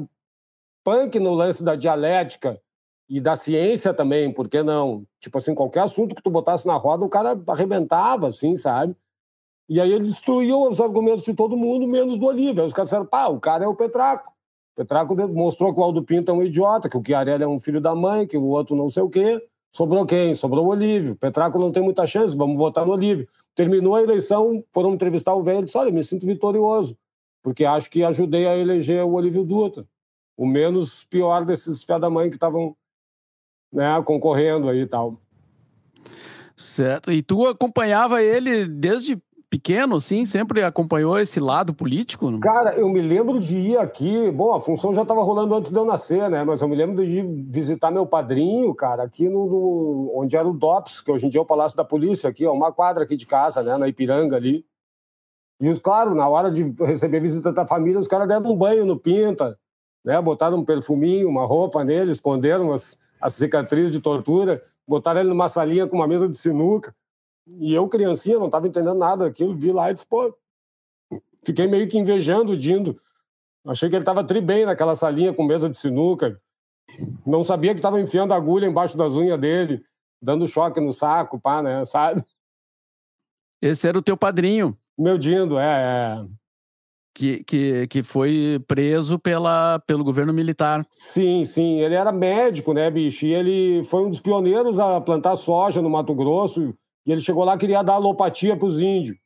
[0.83, 2.61] punk no lance da dialética,
[3.09, 5.05] e da ciência também, por que não?
[5.21, 8.97] Tipo assim, qualquer assunto que tu botasse na roda, o cara arrebentava, assim, sabe?
[9.69, 12.63] E aí ele destruiu os argumentos de todo mundo, menos do Olívio.
[12.63, 14.31] Aí os caras disseram, pá, o cara é o Petraco.
[14.73, 17.59] O Petraco mostrou que o Aldo Pinto é um idiota, que o Chiarelli é um
[17.59, 19.43] filho da mãe, que o outro não sei o quê.
[19.75, 20.35] Sobrou quem?
[20.35, 21.17] Sobrou o Olívio.
[21.17, 23.27] Petraco não tem muita chance, vamos votar no Olívio.
[23.55, 26.97] Terminou a eleição, foram entrevistar o velho e disse, olha, me sinto vitorioso,
[27.43, 29.87] porque acho que ajudei a eleger o Olívio Dutra.
[30.37, 32.77] O menos pior desses fé da mãe que estavam
[33.75, 35.19] né, concorrendo aí e tal.
[36.57, 37.11] Certo.
[37.11, 40.25] E tu acompanhava ele desde pequeno, assim?
[40.25, 42.31] Sempre acompanhou esse lado político?
[42.31, 42.41] Não?
[42.41, 44.31] Cara, eu me lembro de ir aqui.
[44.31, 46.45] Bom, a função já estava rolando antes de eu nascer, né?
[46.45, 50.53] Mas eu me lembro de visitar meu padrinho, cara, aqui no, no onde era o
[50.53, 53.17] DOPS, que hoje em dia é o Palácio da Polícia, aqui, ó, uma quadra aqui
[53.17, 53.77] de casa, né?
[53.77, 54.65] Na Ipiranga ali.
[55.61, 58.85] E, os, claro, na hora de receber visita da família, os caras deram um banho
[58.85, 59.57] no Pinta,
[60.05, 60.21] né?
[60.21, 65.49] Botaram um perfuminho, uma roupa nele, esconderam as a cicatriz de tortura, botaram ele numa
[65.49, 66.95] salinha com uma mesa de sinuca.
[67.47, 70.37] E eu, criancinha, não estava entendendo nada daquilo, vi lá e disse, pô,
[71.43, 73.01] fiquei meio que invejando o Dindo.
[73.67, 76.39] Achei que ele estava tri bem naquela salinha com mesa de sinuca.
[77.27, 79.83] Não sabia que estava enfiando agulha embaixo das unhas dele,
[80.21, 82.23] dando choque no saco, pá, né, sabe?
[83.63, 84.77] Esse era o teu padrinho.
[84.99, 86.27] Meu Dindo, é, é
[87.15, 90.85] que, que, que foi preso pela, pelo governo militar.
[90.91, 91.81] Sim, sim.
[91.81, 93.25] Ele era médico, né, bicho?
[93.25, 96.75] E ele foi um dos pioneiros a plantar soja no Mato Grosso.
[97.07, 99.17] E ele chegou lá queria dar alopatia para os índios.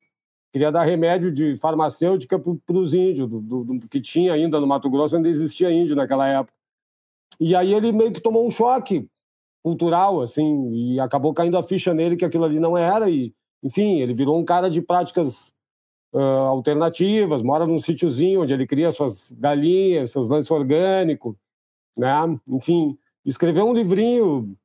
[0.52, 4.66] queria dar remédio de farmacêutica para os índios, do, do, do, que tinha ainda no
[4.66, 6.52] Mato Grosso, ainda existia índio naquela época.
[7.40, 9.08] E aí ele meio que tomou um choque
[9.62, 14.00] cultural, assim, e acabou caindo a ficha nele que aquilo ali não era, e, enfim,
[14.00, 15.52] ele virou um cara de práticas
[16.12, 21.34] uh, alternativas, mora num sítiozinho onde ele cria suas galinhas, seus lances orgânicos,
[21.96, 22.10] né?
[22.48, 24.56] Enfim, escreveu um livrinho,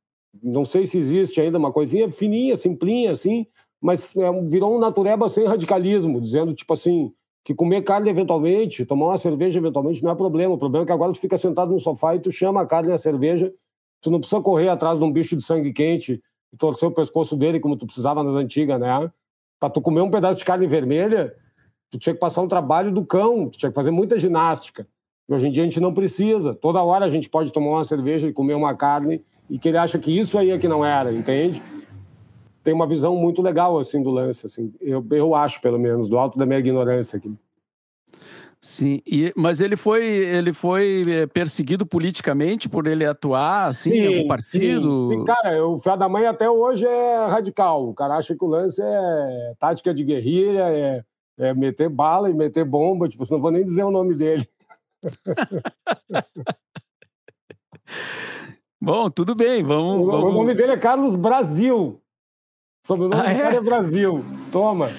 [0.41, 3.45] não sei se existe ainda, uma coisinha fininha, simplinha, assim,
[3.81, 7.11] mas é, virou um natureba sem radicalismo, dizendo, tipo assim,
[7.43, 10.53] que comer carne eventualmente, tomar uma cerveja eventualmente não é problema.
[10.53, 12.89] O problema é que agora tu fica sentado no sofá e tu chama a carne
[12.89, 13.53] e a cerveja,
[14.01, 17.35] tu não precisa correr atrás de um bicho de sangue quente e torcer o pescoço
[17.35, 19.11] dele como tu precisava nas antigas, né?
[19.63, 21.33] Para tu comer um pedaço de carne vermelha,
[21.89, 24.85] tu tinha que passar um trabalho do cão, tu tinha que fazer muita ginástica.
[25.29, 26.53] E hoje em dia a gente não precisa.
[26.53, 29.77] Toda hora a gente pode tomar uma cerveja e comer uma carne e que ele
[29.77, 31.63] acha que isso aí é que não era, entende?
[32.61, 34.73] Tem uma visão muito legal assim do lance, assim.
[34.81, 37.33] Eu, eu acho, pelo menos, do alto da minha ignorância aqui.
[38.63, 43.97] Sim, e, mas ele foi, ele foi eh, perseguido politicamente por ele atuar assim, sim,
[43.97, 44.95] em algum partido?
[44.95, 47.89] Sim, sim, cara, o Fé da Mãe até hoje é radical.
[47.89, 51.03] O cara acha que o lance é tática de guerrilha, é,
[51.39, 53.09] é meter bala e meter bomba.
[53.09, 54.47] Tipo, não vou nem dizer o nome dele.
[58.81, 60.07] Bom, tudo bem, vamos.
[60.07, 60.33] O, vamos...
[60.33, 62.01] o nome dele é Carlos Brasil.
[62.87, 63.55] Sobrenome ah, é?
[63.55, 64.23] é Brasil.
[64.53, 64.89] Toma.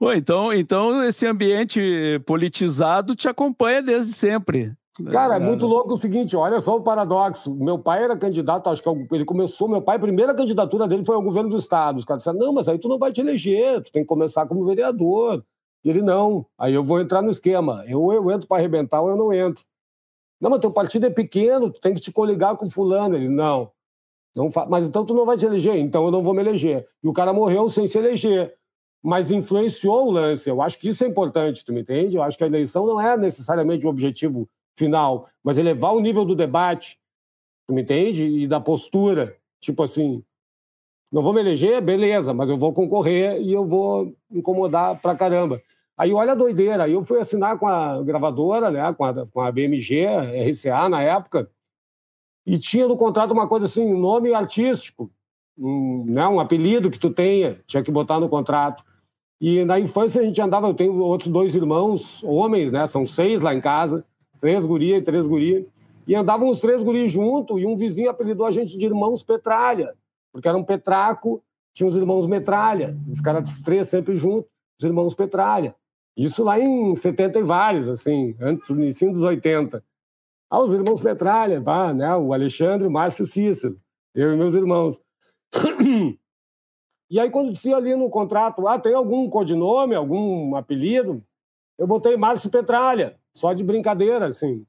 [0.00, 4.72] Bom, então, então esse ambiente politizado te acompanha desde sempre.
[5.10, 7.52] Cara, é muito louco o seguinte, olha só o paradoxo.
[7.52, 11.16] Meu pai era candidato, acho que ele começou, meu pai, a primeira candidatura dele foi
[11.16, 11.98] ao governo do estado.
[11.98, 14.46] Os caras disseram, não, mas aí tu não vai te eleger, tu tem que começar
[14.46, 15.44] como vereador.
[15.84, 17.84] E ele, não, aí eu vou entrar no esquema.
[17.88, 19.64] Eu, eu entro para arrebentar ou eu não entro.
[20.40, 23.16] Não, mas teu partido é pequeno, tu tem que te coligar com fulano.
[23.16, 23.70] Ele, não,
[24.34, 24.64] não fa...
[24.64, 25.76] mas então tu não vai te eleger?
[25.76, 26.86] Então eu não vou me eleger.
[27.02, 28.54] E o cara morreu sem se eleger.
[29.04, 30.48] Mas influenciou o lance.
[30.48, 32.16] Eu acho que isso é importante, tu me entende?
[32.16, 36.24] Eu acho que a eleição não é necessariamente o objetivo final, mas elevar o nível
[36.24, 36.98] do debate,
[37.66, 38.26] tu me entende?
[38.26, 39.36] E da postura.
[39.60, 40.24] Tipo assim,
[41.12, 45.62] não vou me eleger, beleza, mas eu vou concorrer e eu vou incomodar pra caramba.
[45.96, 49.40] Aí olha a doideira, aí eu fui assinar com a gravadora, né, com a, com
[49.40, 50.06] a BMG,
[50.50, 51.48] RCA na época,
[52.44, 55.10] e tinha no contrato uma coisa assim, um nome artístico,
[55.56, 58.84] um, né, um apelido que tu tenha, tinha que botar no contrato.
[59.40, 63.40] E na infância a gente andava, eu tenho outros dois irmãos, homens, né, são seis
[63.40, 64.04] lá em casa,
[64.40, 65.64] três gurias e três gurias,
[66.06, 69.94] e andavam os três guris junto, e um vizinho apelidou a gente de irmãos Petralha,
[70.32, 71.42] porque era um petraco,
[71.72, 75.74] tinha os irmãos Metralha, os caras três sempre juntos, os irmãos Petralha.
[76.16, 79.82] Isso lá em 70 e vários, assim, antes do início dos 80.
[80.48, 82.14] Ah, os irmãos Petralha, pá, né?
[82.14, 83.76] o Alexandre, o Márcio Cícero,
[84.14, 85.00] eu e meus irmãos.
[87.10, 91.22] E aí, quando dizia ali no contrato, ah, tem algum codinome, algum apelido,
[91.78, 94.64] eu botei Márcio Petralha, só de brincadeira, assim.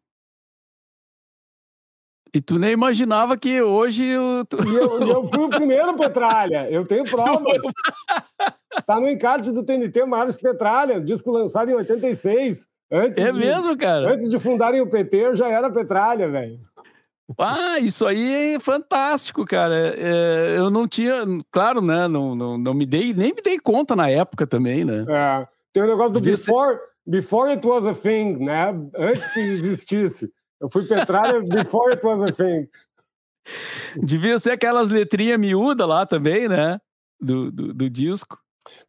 [2.33, 4.05] E tu nem imaginava que hoje.
[4.05, 4.43] Eu...
[4.67, 7.61] Eu, eu fui o primeiro Petralha, eu tenho provas.
[8.85, 12.67] Tá no encarte do TNT Márcio Petralha, disco lançado em 86.
[12.91, 14.11] Antes é de, mesmo, cara?
[14.11, 16.59] Antes de fundarem o PT, eu já era Petralha, velho.
[17.39, 19.95] Ah, isso aí é fantástico, cara.
[19.97, 22.07] É, eu não tinha, claro, né?
[22.07, 25.03] Não, não, não me dei, nem me dei conta na época também, né?
[25.09, 26.81] É, tem o um negócio do before, ser...
[27.07, 28.67] before it was a thing, né?
[28.95, 30.31] Antes que existisse.
[30.61, 32.67] Eu fui Petralha before it was a thing.
[33.95, 36.79] Devia ser aquelas letrinhas miúdas lá também, né?
[37.19, 38.37] Do, do, do disco.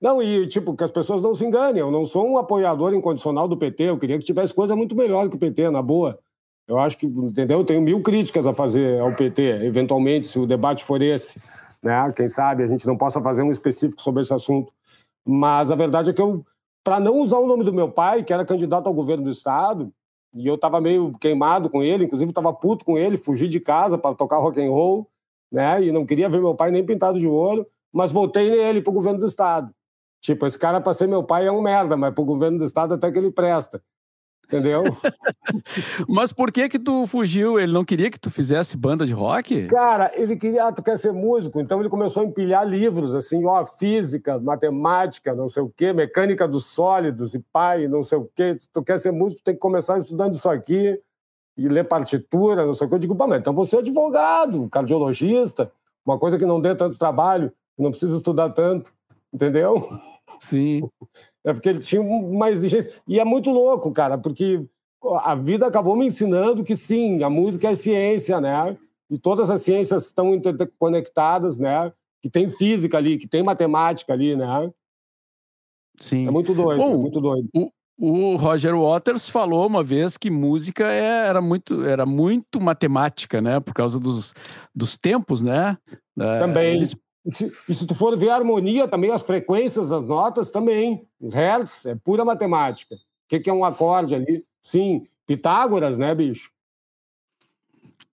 [0.00, 3.46] Não, e tipo, que as pessoas não se enganem, eu não sou um apoiador incondicional
[3.48, 6.18] do PT, eu queria que tivesse coisa muito melhor que o PT, na boa.
[6.68, 7.60] Eu acho que, entendeu?
[7.60, 11.40] Eu tenho mil críticas a fazer ao PT, eventualmente, se o debate for esse.
[11.82, 12.12] Né?
[12.14, 14.72] Quem sabe a gente não possa fazer um específico sobre esse assunto.
[15.24, 16.44] Mas a verdade é que eu,
[16.82, 19.92] para não usar o nome do meu pai, que era candidato ao governo do Estado,
[20.34, 23.96] e eu estava meio queimado com ele, inclusive estava puto com ele, fugi de casa
[23.96, 25.08] para tocar rock and roll,
[25.50, 25.82] né?
[25.82, 28.94] E não queria ver meu pai nem pintado de ouro, mas votei nele para o
[28.94, 29.72] governo do Estado.
[30.20, 32.64] Tipo, esse cara, para ser meu pai, é um merda, mas para o governo do
[32.64, 33.80] Estado até que ele presta.
[34.46, 34.84] Entendeu?
[36.08, 37.58] Mas por que que tu fugiu?
[37.58, 39.66] Ele não queria que tu fizesse banda de rock?
[39.66, 43.44] Cara, ele queria, ah, tu quer ser músico, então ele começou a empilhar livros, assim,
[43.44, 48.30] ó, física, matemática, não sei o quê, mecânica dos sólidos e pai, não sei o
[48.34, 48.56] quê.
[48.72, 51.00] Tu quer ser músico, tem que começar estudando isso aqui
[51.56, 52.94] e ler partitura, não sei o quê.
[52.94, 55.72] Eu digo, mas então você é advogado, cardiologista,
[56.04, 58.92] uma coisa que não dê tanto trabalho, não precisa estudar tanto,
[59.32, 59.88] entendeu?
[60.38, 60.88] Sim.
[61.46, 62.92] É porque ele tinha uma exigência.
[63.08, 64.62] E é muito louco, cara, porque
[65.22, 68.76] a vida acabou me ensinando que sim, a música é ciência, né?
[69.08, 71.92] E todas as ciências estão interconectadas, né?
[72.26, 74.70] que tem física ali, que tem matemática ali, né?
[75.98, 76.26] Sim.
[76.26, 77.48] É muito doido, Bom, é muito doido.
[77.54, 83.40] O, o Roger Waters falou uma vez que música é, era, muito, era muito matemática,
[83.40, 83.60] né?
[83.60, 84.34] Por causa dos,
[84.74, 85.78] dos tempos, né?
[86.18, 86.74] É, também.
[86.74, 86.96] Eles...
[87.26, 91.06] E, se, e se tu for ver a harmonia também, as frequências das notas também.
[91.20, 92.94] Hertz é pura matemática.
[92.94, 94.44] O que, que é um acorde ali?
[94.62, 96.50] Sim, Pitágoras, né, bicho?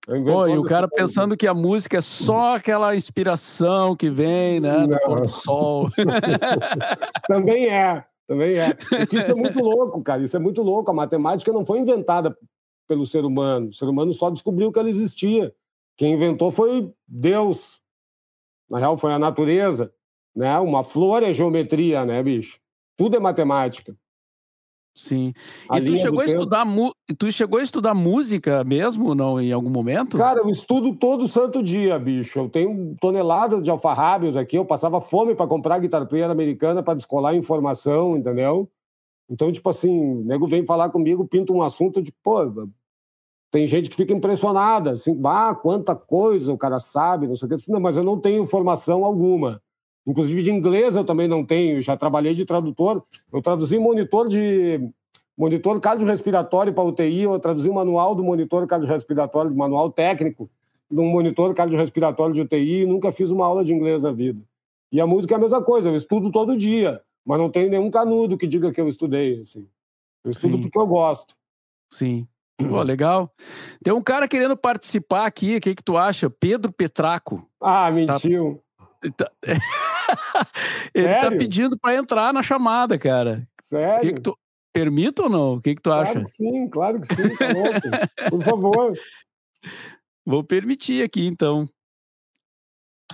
[0.06, 4.86] Pô, e o cara pensando que a música é só aquela inspiração que vem, né,
[4.86, 5.88] do pôr do sol.
[7.26, 8.74] também é, também é.
[8.74, 10.90] Porque isso é muito louco, cara, isso é muito louco.
[10.90, 12.36] A matemática não foi inventada
[12.86, 13.68] pelo ser humano.
[13.68, 15.54] O ser humano só descobriu que ela existia.
[15.96, 17.80] Quem inventou foi Deus.
[18.68, 19.92] Na real, foi a natureza.
[20.34, 20.58] Né?
[20.58, 22.58] Uma flor é geometria, né, bicho?
[22.96, 23.96] Tudo é matemática.
[24.96, 25.32] Sim.
[25.68, 26.64] A e tu chegou a estudar
[27.18, 30.16] tu chegou a estudar música mesmo, não, em algum momento?
[30.16, 32.38] Cara, eu estudo todo santo dia, bicho.
[32.38, 34.56] Eu tenho toneladas de alfarrábios aqui.
[34.56, 38.70] Eu passava fome para comprar guitarra player americana para descolar informação, entendeu?
[39.28, 42.68] Então, tipo assim, o nego vem falar comigo, pinta um assunto de, pô,
[43.54, 47.56] tem gente que fica impressionada, assim, ah, quanta coisa o cara sabe, não sei o
[47.56, 47.70] que.
[47.70, 49.62] Não, mas eu não tenho informação alguma.
[50.04, 53.04] Inclusive de inglês eu também não tenho, já trabalhei de tradutor.
[53.32, 54.80] Eu traduzi monitor de
[55.38, 60.50] monitor cardiorrespiratório para UTI, eu traduzi o manual do monitor cardiorrespiratório, manual técnico
[60.90, 64.42] de um monitor cardiorrespiratório de UTI e nunca fiz uma aula de inglês na vida.
[64.90, 67.88] E a música é a mesma coisa, eu estudo todo dia, mas não tenho nenhum
[67.88, 69.68] canudo que diga que eu estudei, assim.
[70.24, 70.62] Eu estudo Sim.
[70.62, 71.36] porque eu gosto.
[71.88, 72.26] Sim.
[72.56, 73.32] Pô, legal.
[73.82, 76.30] Tem um cara querendo participar aqui, o que, que tu acha?
[76.30, 77.48] Pedro Petraco.
[77.60, 78.62] Ah, tá mentiu.
[79.16, 79.30] Tá...
[80.94, 83.46] Ele tá pedindo para entrar na chamada, cara.
[83.60, 84.00] Sério?
[84.00, 84.38] Que que tu...
[84.72, 85.54] Permita ou não?
[85.54, 86.20] O que, que tu claro acha?
[86.20, 88.98] Que sim, claro que sim, tá Por favor.
[90.26, 91.68] Vou permitir aqui, então.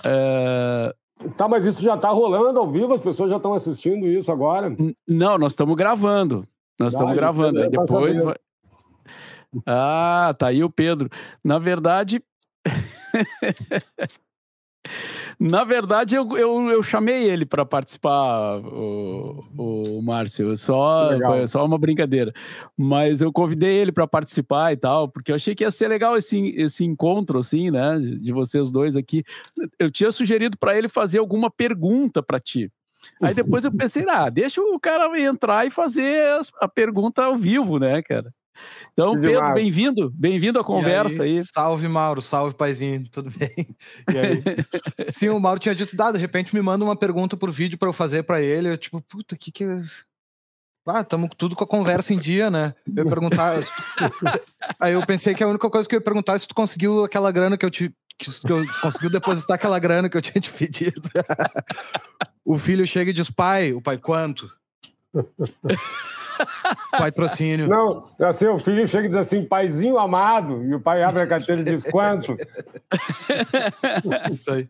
[0.02, 0.94] É...
[1.36, 2.94] Tá, mas isso já tá rolando ao vivo?
[2.94, 4.74] As pessoas já estão assistindo isso agora?
[5.06, 6.48] Não, nós estamos gravando.
[6.78, 7.60] Nós estamos gravando.
[7.60, 8.36] Aí depois vai...
[9.66, 11.08] Ah, tá aí o Pedro.
[11.44, 12.22] Na verdade.
[15.38, 20.54] Na verdade, eu, eu, eu chamei ele para participar, o, o Márcio.
[20.56, 22.32] Só, foi só uma brincadeira.
[22.76, 26.16] Mas eu convidei ele para participar e tal, porque eu achei que ia ser legal
[26.16, 27.98] esse, esse encontro, assim, né?
[27.98, 29.22] De vocês dois aqui.
[29.78, 32.70] Eu tinha sugerido para ele fazer alguma pergunta para ti.
[33.22, 37.78] Aí depois eu pensei, ah, deixa o cara entrar e fazer a pergunta ao vivo,
[37.78, 38.32] né, cara?
[38.92, 43.76] Então, Pedro, bem-vindo, bem-vindo à conversa aí, aí, Salve, Mauro, salve, paizinho, tudo bem?
[44.12, 44.42] E aí?
[45.08, 47.88] Sim, o Mauro tinha dito, dado, de repente me manda uma pergunta por vídeo para
[47.88, 49.82] eu fazer para ele, eu tipo, puta, que que é...
[50.86, 52.74] Ah, estamos tudo com a conversa em dia, né?
[52.86, 53.60] Eu ia perguntar.
[54.80, 57.04] aí eu pensei que a única coisa que eu ia perguntar é se tu conseguiu
[57.04, 57.94] aquela grana que eu te.
[58.18, 61.00] Que eu conseguiu depositar aquela grana que eu tinha te pedido.
[62.44, 64.50] o filho chega e diz: pai, o pai, quanto?
[66.92, 67.68] Patrocínio.
[67.68, 71.26] Não, assim, o filho chega e diz assim, paizinho amado, e o pai abre a
[71.26, 72.34] carteira e diz quanto?
[74.32, 74.68] Isso aí.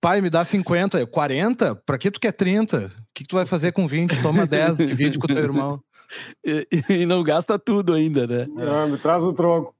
[0.00, 1.06] Pai, me dá 50.
[1.06, 1.76] 40?
[1.76, 2.76] Pra que tu quer 30?
[2.76, 4.20] O que, que tu vai fazer com 20?
[4.20, 5.80] Toma 10, divide com teu irmão.
[6.44, 8.46] E, e não gasta tudo ainda, né?
[8.54, 9.74] Não, me traz o troco.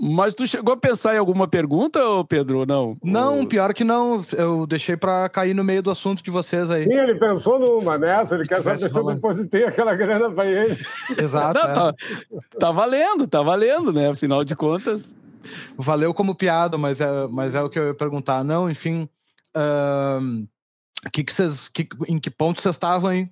[0.00, 2.96] Mas tu chegou a pensar em alguma pergunta, Pedro, não?
[3.02, 4.24] Não, pior que não.
[4.36, 6.84] Eu deixei para cair no meio do assunto de vocês aí.
[6.84, 10.78] Sim, ele pensou numa nessa, ele quer saber se eu depositei aquela grana para ele.
[11.16, 11.58] Exato.
[11.58, 11.74] Não, é.
[11.74, 11.94] tá,
[12.58, 14.10] tá, valendo, tá valendo, né?
[14.10, 15.14] Afinal de contas.
[15.76, 18.42] Valeu como piada, mas é, mas é o que eu ia perguntar.
[18.42, 19.08] Não, enfim.
[19.56, 20.46] Uh,
[21.12, 23.28] que que cês, que, em que ponto vocês estavam aí?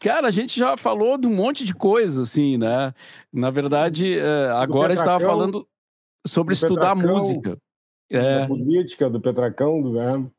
[0.00, 2.92] Cara, a gente já falou de um monte de coisa, assim, né?
[3.32, 5.66] Na verdade, é, agora estava falando
[6.26, 7.58] sobre estudar música.
[8.10, 8.40] É.
[8.40, 10.32] Da política, do Petracão, do verbo.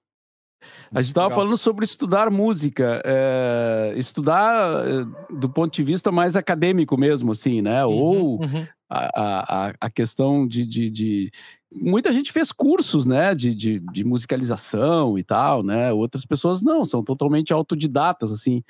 [0.91, 4.84] A gente estava falando sobre estudar música, é, estudar
[5.30, 7.86] do ponto de vista mais acadêmico mesmo, assim, né?
[7.86, 8.67] Uhum, Ou uhum.
[8.89, 11.32] A, a, a, questão de, de, de,
[11.74, 13.36] Muita gente fez cursos, né?
[13.36, 15.91] De, de, de, musicalização e tal, né?
[15.91, 18.63] Outras pessoas não, são totalmente autodidatas, assim.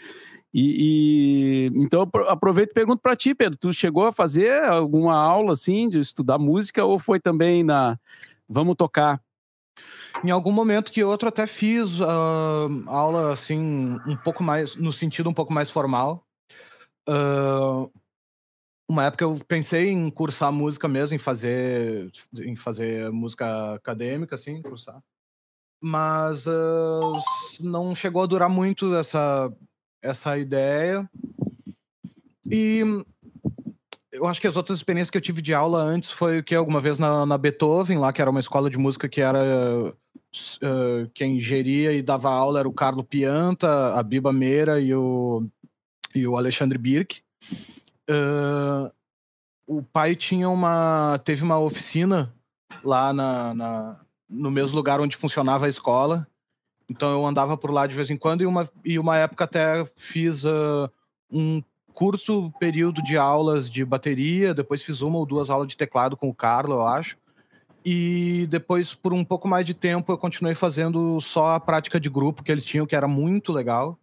[0.59, 5.53] E, e, então aproveito e pergunto para ti, Pedro, tu chegou a fazer alguma aula
[5.53, 7.99] assim de estudar música ou foi também na
[8.49, 9.21] vamos tocar?
[10.23, 15.29] Em algum momento que outro até fiz uh, aula assim um pouco mais no sentido
[15.29, 16.25] um pouco mais formal.
[17.07, 17.91] Uh,
[18.89, 24.59] uma época eu pensei em cursar música mesmo, em fazer em fazer música acadêmica assim,
[24.63, 25.03] cursar.
[25.79, 27.13] Mas uh,
[27.59, 29.53] não chegou a durar muito essa
[30.07, 31.09] essa ideia.
[32.49, 32.81] E
[34.11, 36.55] eu acho que as outras experiências que eu tive de aula antes foi o que
[36.55, 41.09] alguma vez na, na, Beethoven, lá que era uma escola de música que era uh,
[41.13, 45.45] quem geria e dava aula era o Carlo Pianta, a Biba Meira e o,
[46.15, 47.21] e o Alexandre Birk.
[48.09, 48.91] Uh,
[49.67, 52.33] o pai tinha uma teve uma oficina
[52.83, 53.99] lá na, na,
[54.29, 56.25] no mesmo lugar onde funcionava a escola.
[56.89, 59.85] Então eu andava por lá de vez em quando e uma, e uma época até
[59.95, 60.89] fiz uh,
[61.31, 61.61] um
[61.93, 66.29] curto período de aulas de bateria, depois fiz uma ou duas aulas de teclado com
[66.29, 67.17] o Carlo, eu acho.
[67.83, 72.09] E depois, por um pouco mais de tempo, eu continuei fazendo só a prática de
[72.09, 73.97] grupo que eles tinham, que era muito legal.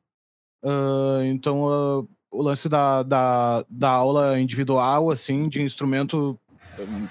[0.62, 6.38] Uh, então, uh, o lance da, da, da aula individual, assim, de instrumento,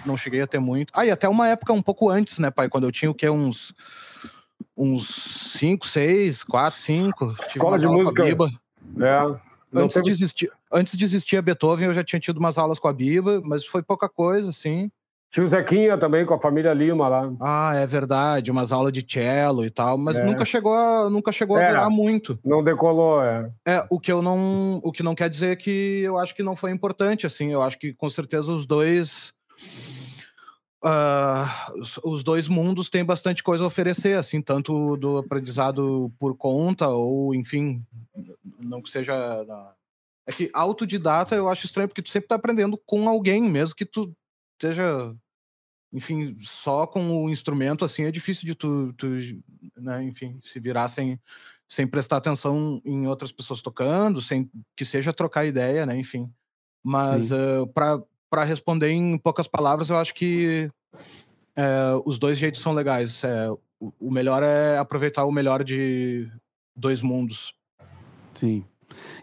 [0.06, 0.92] não cheguei a ter muito.
[0.96, 2.68] Ah, e até uma época um pouco antes, né, pai?
[2.68, 3.30] Quando eu tinha o que?
[3.30, 3.74] Uns.
[4.76, 7.36] Uns 5, 6, 4, 5.
[7.48, 8.26] Escola de música.
[8.26, 9.40] É.
[9.74, 10.06] Antes, teve...
[10.08, 12.94] de existir, antes de existir a Beethoven, eu já tinha tido umas aulas com a
[12.94, 14.92] Biba, mas foi pouca coisa, assim.
[15.32, 17.32] Tinha o Zequinha também com a família Lima lá.
[17.40, 20.26] Ah, é verdade, umas aulas de cello e tal, mas é.
[20.26, 22.38] nunca chegou a, nunca chegou é, a durar muito.
[22.44, 23.50] Não decolou, é.
[23.66, 26.58] É, o que eu não, o que não quer dizer que eu acho que não
[26.58, 29.34] foi importante assim, eu acho que com certeza os dois
[30.84, 36.36] uh, os, os, dois mundos têm bastante coisa a oferecer, assim, tanto do aprendizado por
[36.36, 37.86] conta ou, enfim,
[38.60, 39.14] não que seja
[40.26, 43.86] é que autodidata eu acho estranho porque tu sempre tá aprendendo com alguém, mesmo que
[43.86, 44.16] tu
[44.54, 45.14] esteja
[45.92, 49.08] enfim, só com o instrumento assim é difícil de tu, tu
[49.78, 51.20] né, enfim, se virar sem,
[51.68, 56.32] sem prestar atenção em outras pessoas tocando, sem que seja trocar ideia, né, enfim.
[56.84, 58.02] Mas uh, para
[58.42, 60.70] responder em poucas palavras, eu acho que
[61.58, 63.24] uh, os dois jeitos são legais.
[63.24, 66.28] É, o, o melhor é aproveitar o melhor de
[66.76, 67.54] dois mundos.
[68.34, 68.66] Sim.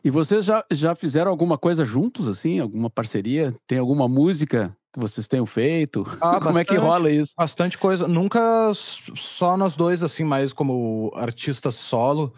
[0.05, 2.59] E vocês já, já fizeram alguma coisa juntos, assim?
[2.59, 3.55] Alguma parceria?
[3.67, 6.05] Tem alguma música que vocês tenham feito?
[6.21, 7.35] Ah, como bastante, é que rola isso?
[7.37, 8.09] Bastante coisa.
[8.09, 12.33] Nunca só nós dois, assim, mais como artista solo,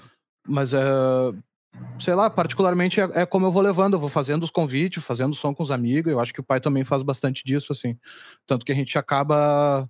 [0.46, 0.80] mas é.
[1.98, 5.34] Sei lá, particularmente é, é, como eu vou levando, eu vou fazendo os convites, fazendo
[5.34, 6.12] som com os amigos.
[6.12, 7.96] Eu acho que o pai também faz bastante disso, assim.
[8.46, 9.88] Tanto que a gente acaba.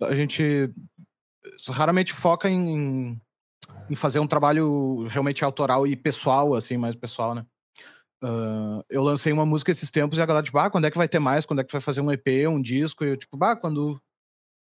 [0.00, 0.70] A gente
[1.68, 3.20] raramente foca em,
[3.90, 7.44] em fazer um trabalho realmente autoral e pessoal, assim, mais pessoal, né?
[8.22, 10.96] Uh, eu lancei uma música esses tempos e a galera, tipo, ah, quando é que
[10.96, 11.44] vai ter mais?
[11.44, 13.04] Quando é que vai fazer um EP, um disco?
[13.04, 14.00] E eu, tipo, bah, quando,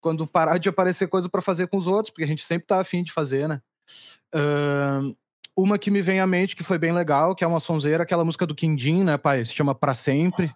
[0.01, 2.81] quando parar de aparecer coisa para fazer com os outros, porque a gente sempre tá
[2.81, 3.61] afim de fazer, né?
[4.35, 5.17] Uh,
[5.57, 8.25] uma que me vem à mente, que foi bem legal, que é uma sonzeira, aquela
[8.25, 9.45] música do Quindim, né, pai?
[9.45, 10.53] Se chama Pra Sempre.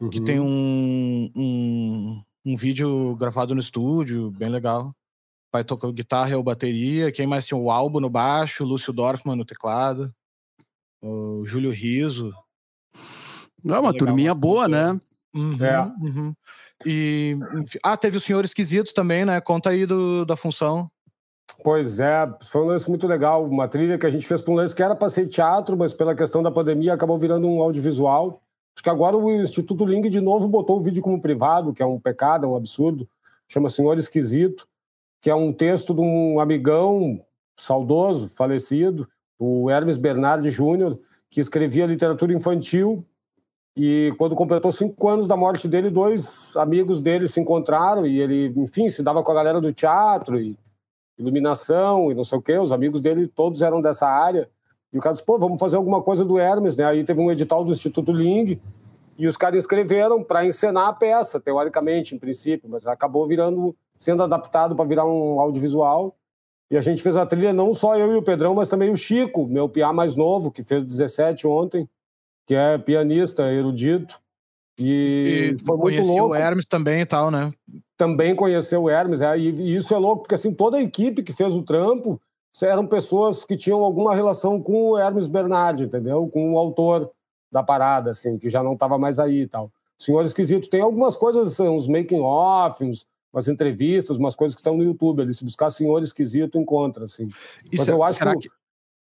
[0.00, 0.10] Uhum.
[0.10, 4.88] Que tem um, um, um vídeo gravado no estúdio, bem legal.
[4.88, 7.12] O pai tocou guitarra ou bateria.
[7.12, 10.12] Quem mais tinha o álbum no baixo, Lúcio Dorfman no teclado
[11.04, 12.32] o Júlio Riso.
[13.66, 14.98] É uma turminha boa, né?
[15.34, 15.82] Uhum, é.
[16.00, 16.34] Uhum.
[16.84, 19.40] E, enfim, ah, teve o Senhor Esquisito também, né?
[19.40, 20.90] Conta aí do, da função.
[21.62, 23.44] Pois é, foi um lance muito legal.
[23.44, 25.92] Uma trilha que a gente fez para um lance que era para ser teatro, mas
[25.92, 28.42] pela questão da pandemia acabou virando um audiovisual.
[28.74, 31.86] Acho que agora o Instituto Ling de novo botou o vídeo como privado, que é
[31.86, 33.08] um pecado, é um absurdo.
[33.46, 34.66] Chama Senhor Esquisito,
[35.20, 37.20] que é um texto de um amigão
[37.56, 39.08] saudoso, falecido,
[39.38, 40.98] o Hermes Bernardi Júnior,
[41.30, 43.04] que escrevia literatura infantil.
[43.76, 48.52] E quando completou cinco anos da morte dele, dois amigos dele se encontraram e ele,
[48.56, 50.56] enfim, se dava com a galera do teatro e
[51.18, 52.56] iluminação e não sei o quê.
[52.56, 54.48] Os amigos dele todos eram dessa área.
[54.92, 56.84] E o cara disse, pô, vamos fazer alguma coisa do Hermes, né?
[56.84, 58.60] Aí teve um edital do Instituto Ling
[59.18, 64.22] e os caras escreveram para encenar a peça, teoricamente, em princípio, mas acabou virando, sendo
[64.22, 66.14] adaptado para virar um audiovisual.
[66.70, 68.96] E a gente fez a trilha não só eu e o Pedrão, mas também o
[68.96, 71.88] Chico, meu piá mais novo, que fez 17 ontem,
[72.46, 74.20] que é pianista, erudito.
[74.78, 76.28] E, e foi muito louco.
[76.30, 77.52] o Hermes também e tal, né?
[77.96, 81.32] Também conheceu o Hermes, é, e, isso é louco, porque assim, toda a equipe que
[81.32, 82.20] fez o trampo
[82.62, 86.28] eram pessoas que tinham alguma relação com o Hermes Bernardi, entendeu?
[86.28, 87.10] Com o autor
[87.50, 89.70] da parada, assim, que já não estava mais aí e tal.
[89.98, 94.84] Senhor Esquisito tem algumas coisas, uns making-off, uns, umas entrevistas, umas coisas que estão no
[94.84, 95.22] YouTube.
[95.22, 97.28] Ali, se buscar senhor esquisito, encontra, assim.
[97.72, 98.50] Mas será, eu acho que, que...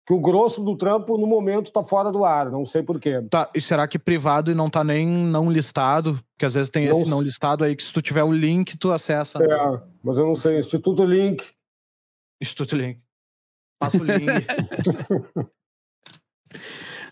[0.07, 2.51] que, o grosso do trampo, no momento, está fora do ar.
[2.51, 3.21] Não sei porquê.
[3.31, 6.21] Tá, e será que privado e não está nem não listado?
[6.33, 7.01] Porque às vezes tem não...
[7.01, 9.39] esse não listado aí que se tu tiver o link, tu acessa.
[9.43, 10.59] É, mas eu não sei.
[10.59, 11.45] Instituto Link.
[12.41, 13.01] Instituto Link.
[13.79, 14.27] Passa o link.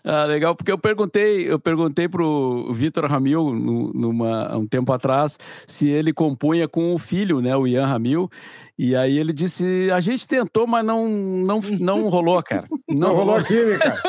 [0.07, 5.35] Ah, legal, porque eu perguntei, eu perguntei pro Vitor Ramil numa, um tempo atrás
[5.65, 8.29] se ele compunha com o filho, né, o Ian Ramil,
[8.77, 12.65] E aí ele disse: a gente tentou, mas não, não, não rolou, cara.
[12.87, 14.01] Não, não rolou a química.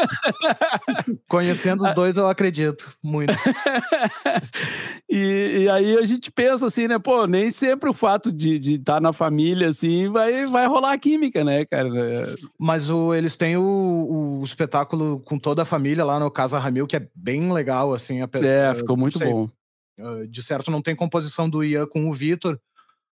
[1.29, 3.33] Conhecendo os dois, eu acredito muito.
[5.11, 6.99] e, e, aí a gente pensa assim, né?
[6.99, 10.99] Pô, nem sempre o fato de estar tá na família, assim, vai, vai rolar a
[10.99, 11.89] química, né, cara?
[12.59, 16.87] Mas o, eles têm o, o espetáculo com toda a família lá no Casa Ramil,
[16.87, 18.21] que é bem legal, assim.
[18.21, 19.49] É, ficou muito bom.
[20.29, 22.61] De certo, não tem composição do Ian com o Vitor,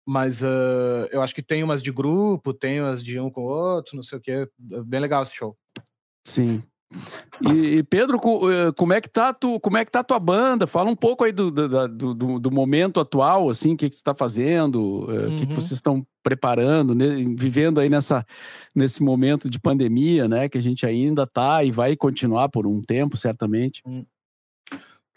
[0.09, 3.47] mas uh, eu acho que tem umas de grupo, tem umas de um com o
[3.47, 4.49] outro, não sei o quê.
[4.71, 5.55] É bem legal esse show.
[6.25, 6.63] Sim.
[7.47, 10.17] E, e, Pedro, eh, como é que tá tu, como é que tá a tua
[10.17, 10.65] banda?
[10.65, 13.99] Fala um pouco aí do, do, do, do momento atual, assim, o que, que você
[13.99, 15.35] está fazendo, o uhum.
[15.35, 17.05] que, que vocês estão preparando, né,
[17.37, 18.25] vivendo aí nessa,
[18.75, 20.49] nesse momento de pandemia, né?
[20.49, 23.83] Que a gente ainda tá e vai continuar por um tempo, certamente.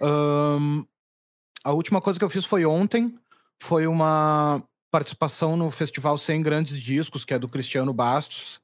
[0.02, 0.84] Um,
[1.64, 3.14] a última coisa que eu fiz foi ontem,
[3.58, 4.62] foi uma
[4.92, 8.60] participação no festival 100 Grandes Discos, que é do Cristiano Bastos.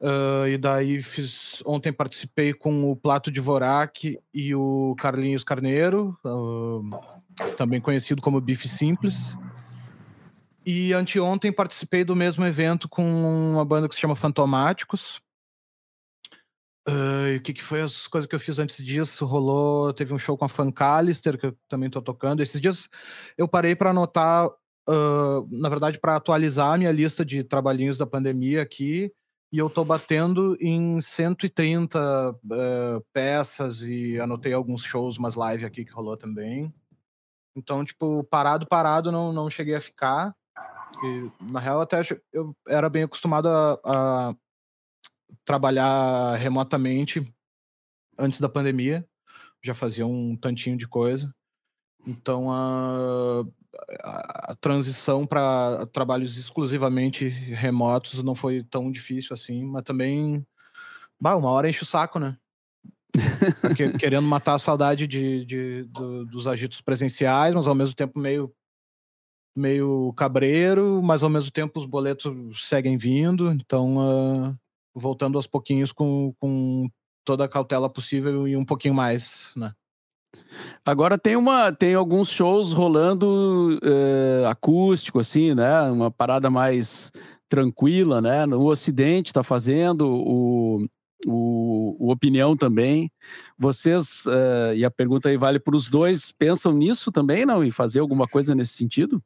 [0.00, 6.18] Uh, e daí fiz ontem participei com o Plato de Vorak e o Carlinhos Carneiro,
[6.24, 9.36] uh, também conhecido como Bife Simples.
[10.66, 13.04] E anteontem participei do mesmo evento com
[13.52, 15.22] uma banda que se chama Fantomáticos.
[16.86, 19.24] Uh, o que, que foi as coisas que eu fiz antes disso?
[19.24, 22.42] Rolou, teve um show com a Fancalister, que eu também tô tocando.
[22.42, 22.88] Esses dias
[23.38, 24.50] eu parei para anotar
[24.88, 29.12] uh, na verdade, para atualizar a minha lista de trabalhinhos da pandemia aqui,
[29.52, 35.84] e eu estou batendo em 130 uh, peças e anotei alguns shows, umas lives aqui
[35.84, 36.74] que rolou também.
[37.56, 40.34] Então, tipo, parado, parado, não, não cheguei a ficar.
[41.04, 44.34] E, na real, até eu era bem acostumado a, a
[45.44, 47.32] trabalhar remotamente
[48.18, 49.06] antes da pandemia.
[49.62, 51.32] Já fazia um tantinho de coisa.
[52.06, 53.44] Então, a,
[54.02, 60.46] a transição para trabalhos exclusivamente remotos não foi tão difícil assim, mas também,
[61.20, 62.36] bah, uma hora enche o saco, né?
[63.98, 68.52] Querendo matar a saudade de, de do, dos agitos presenciais, mas ao mesmo tempo meio
[69.56, 74.54] meio cabreiro, mas ao mesmo tempo os boletos seguem vindo, então uh,
[74.92, 76.90] voltando aos pouquinhos com, com
[77.24, 79.72] toda a cautela possível e um pouquinho mais, né?
[80.84, 85.82] Agora tem uma, tem alguns shows rolando uh, acústico, assim, né?
[85.82, 87.10] Uma parada mais
[87.48, 88.46] tranquila, né?
[88.46, 90.86] O Ocidente está fazendo, o,
[91.26, 93.10] o, o, Opinião também.
[93.58, 97.64] Vocês, uh, e a pergunta aí vale para os dois, pensam nisso também, não?
[97.64, 99.22] E fazer alguma coisa nesse sentido?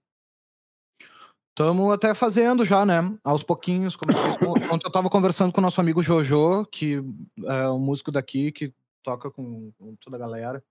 [1.51, 3.13] Estamos até fazendo já, né?
[3.25, 3.97] Aos pouquinhos.
[3.97, 4.19] Como eu
[4.73, 7.03] Ontem eu estava conversando com o nosso amigo Jojo, que
[7.47, 8.73] é um músico daqui, que
[9.09, 10.63] toca com, com, toda a galera.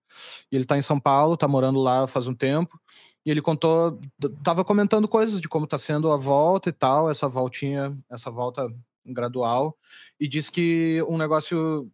[0.52, 2.80] E ele tá em São Paulo, tá morando lá faz um tempo.
[3.26, 4.00] E ele contou,
[4.44, 8.72] tava comentando coisas de como tá sendo a volta e tal, essa voltinha, essa volta
[9.04, 9.76] gradual.
[10.20, 11.92] E disse que um negócio,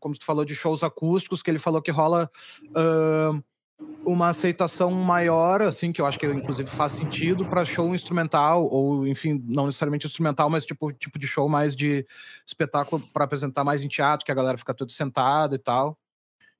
[0.00, 2.30] como tu falou de shows acústicos, que ele falou que rola.
[2.70, 3.44] Uh,
[4.04, 9.06] uma aceitação maior, assim, que eu acho que inclusive faz sentido para show instrumental, ou
[9.06, 12.06] enfim, não necessariamente instrumental, mas tipo, tipo de show mais de
[12.46, 15.98] espetáculo para apresentar mais em teatro, que a galera fica toda sentada e tal.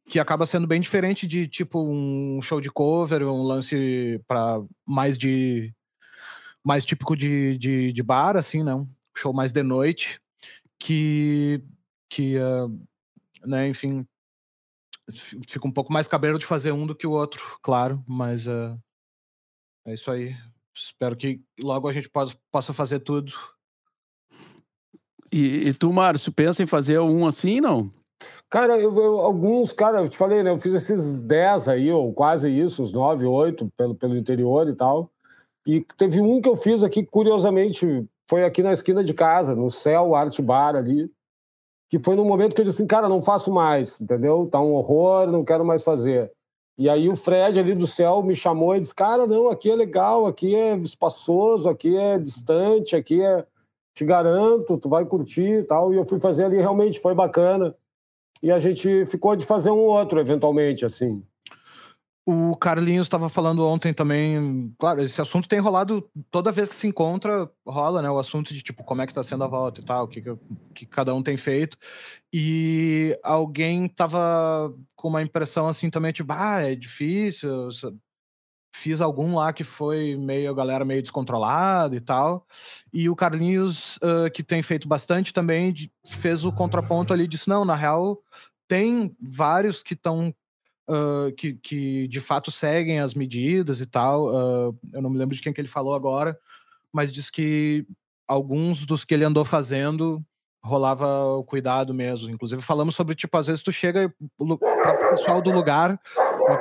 [0.09, 5.19] Que acaba sendo bem diferente de tipo um show de cover, um lance para mais
[5.19, 5.75] de.
[6.65, 8.75] mais típico de, de, de, bar, assim, né?
[8.75, 10.21] Um show mais de noite,
[10.79, 11.63] que.
[12.09, 12.69] que uh,
[13.45, 14.07] né, enfim,
[15.15, 18.79] fica um pouco mais cabreiro de fazer um do que o outro, claro, mas uh,
[19.87, 20.35] é isso aí.
[20.75, 23.33] Espero que logo a gente possa, possa fazer tudo.
[25.33, 27.91] E, e tu, Márcio, pensa em fazer um assim, não?
[28.51, 30.51] Cara, eu, eu, alguns, cara, eu te falei, né?
[30.51, 34.75] Eu fiz esses 10 aí, ou quase isso, uns 9, 8 pelo, pelo interior e
[34.75, 35.11] tal.
[35.67, 39.71] E teve um que eu fiz aqui, curiosamente, foi aqui na esquina de casa, no
[39.71, 41.11] Céu Art Bar ali
[41.89, 44.49] que foi no momento que eu disse assim, cara, não faço mais, entendeu?
[44.51, 46.33] Tá um horror, não quero mais fazer.
[46.79, 49.75] E aí o Fred ali do céu me chamou e disse, cara, não, aqui é
[49.75, 53.47] legal, aqui é espaçoso, aqui é distante, aqui é...
[53.95, 55.91] Te garanto, tu vai curtir e tal.
[55.91, 57.75] E eu fui fazer ali, realmente foi bacana.
[58.43, 61.25] E a gente ficou de fazer um outro, eventualmente, assim.
[62.29, 66.85] O Carlinhos estava falando ontem também, claro, esse assunto tem rolado toda vez que se
[66.85, 68.11] encontra, rola, né?
[68.11, 70.21] O assunto de tipo como é que está sendo a volta e tal, o que,
[70.21, 70.33] que,
[70.75, 71.79] que, cada um tem feito.
[72.33, 77.69] E alguém tava com uma impressão assim também, tipo, ah, é difícil.
[78.75, 82.45] Fiz algum lá que foi meio, a galera meio descontrolada e tal.
[82.93, 85.73] E o Carlinhos, uh, que tem feito bastante também,
[86.05, 88.21] fez o contraponto ali, disse: não, na real,
[88.67, 90.35] tem vários que estão
[90.89, 94.29] uh, que, que de fato seguem as medidas e tal.
[94.29, 96.39] Uh, eu não me lembro de quem que ele falou agora,
[96.93, 97.87] mas diz que
[98.27, 100.23] alguns dos que ele andou fazendo
[100.65, 102.29] rolava o cuidado mesmo.
[102.29, 104.59] Inclusive, falamos sobre, tipo, às vezes tu chega o
[105.11, 106.01] pessoal do lugar,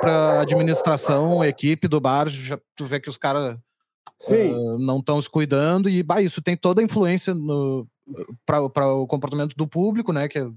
[0.00, 3.58] para administração, equipe do bar, já, tu vê que os caras
[4.30, 7.34] uh, não estão se cuidando e, bah, isso tem toda a influência
[8.44, 10.28] para o comportamento do público, né?
[10.28, 10.48] Que é,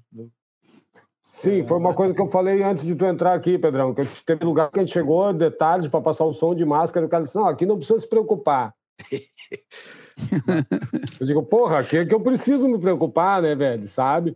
[1.30, 4.44] Sim, foi uma coisa que eu falei antes de tu entrar aqui, Pedrão, que teve
[4.44, 7.36] lugar que a gente chegou, detalhes para passar o som de máscara, o cara disse,
[7.36, 8.74] não, aqui não precisa se preocupar.
[11.22, 14.36] eu digo, porra, aqui é que eu preciso me preocupar, né, velho, sabe?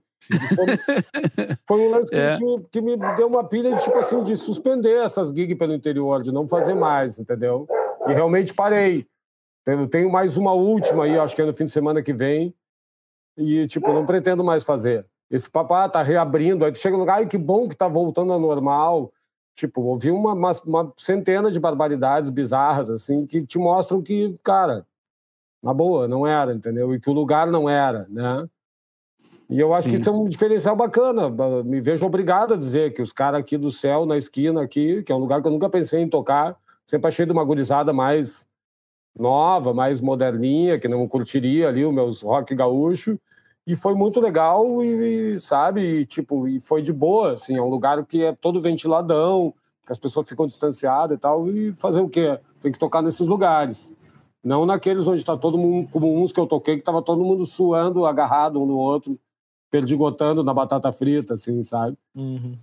[0.55, 0.65] Foi,
[1.67, 2.35] foi, um lance que, é.
[2.35, 6.21] que, que, me deu uma pilha de, tipo assim, de suspender essas gigs pelo interior,
[6.21, 7.67] de não fazer mais, entendeu?
[8.07, 9.07] E realmente parei.
[9.65, 12.53] Eu tenho mais uma última aí, acho que é no fim de semana que vem,
[13.35, 15.07] e, tipo, não pretendo mais fazer.
[15.33, 18.31] Esse papá tá reabrindo, aí tu chega no lugar, ai, que bom que tá voltando
[18.31, 19.11] ao normal.
[19.55, 24.85] Tipo, ouvi uma, uma, uma centena de barbaridades bizarras, assim, que te mostram que, cara,
[25.61, 26.93] na boa, não era, entendeu?
[26.93, 28.47] E que o lugar não era, né?
[29.49, 29.95] E eu acho Sim.
[29.95, 31.31] que isso é um diferencial bacana.
[31.63, 35.11] Me vejo obrigado a dizer que os caras aqui do céu, na esquina aqui, que
[35.11, 36.55] é um lugar que eu nunca pensei em tocar,
[36.85, 38.45] sempre achei de uma gurizada mais
[39.17, 43.19] nova, mais moderninha, que não curtiria ali os meus rock gaúcho.
[43.65, 47.69] E foi muito legal e, sabe, e, tipo, e foi de boa, assim, é um
[47.69, 49.53] lugar que é todo ventiladão,
[49.85, 52.39] que as pessoas ficam distanciadas e tal, e fazer o quê?
[52.61, 53.93] Tem que tocar nesses lugares.
[54.43, 57.45] Não naqueles onde está todo mundo, como uns que eu toquei, que estava todo mundo
[57.45, 59.17] suando, agarrado um no outro,
[59.71, 61.97] perdigotando na batata frita, assim, sabe?
[62.13, 62.57] Uhum.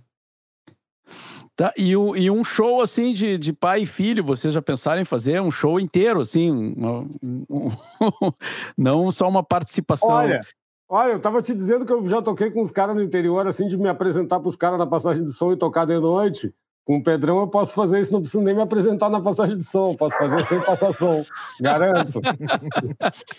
[1.55, 5.01] Tá, e, um, e um show assim de, de pai e filho, vocês já pensaram
[5.01, 7.09] em fazer um show inteiro, assim, um,
[7.49, 7.69] um,
[8.77, 10.09] não só uma participação.
[10.09, 10.41] Olha,
[10.93, 13.65] Olha, eu tava te dizendo que eu já toquei com os caras no interior, assim,
[13.65, 16.53] de me apresentar pros caras na passagem de som e tocar de noite.
[16.83, 19.63] Com o Pedrão eu posso fazer isso, não preciso nem me apresentar na passagem de
[19.63, 21.23] som, posso fazer sem passar som,
[21.61, 22.19] garanto.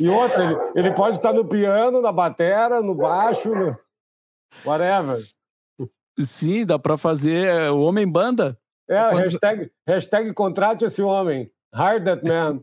[0.00, 3.76] e outra, ele, ele, pode estar no piano, na batera, no baixo, no...
[4.64, 5.16] whatever.
[6.20, 8.56] Sim, dá para fazer é, o Homem Banda.
[8.88, 11.52] É, hashtag, hashtag contrate esse homem.
[11.74, 12.62] Hire that man.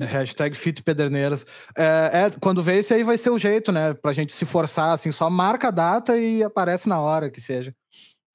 [0.00, 1.46] Hashtag Fit Pederneiras.
[1.76, 3.94] É, é, quando vê esse aí vai ser o jeito, né?
[3.94, 7.74] Pra gente se forçar, assim, só marca a data e aparece na hora que seja.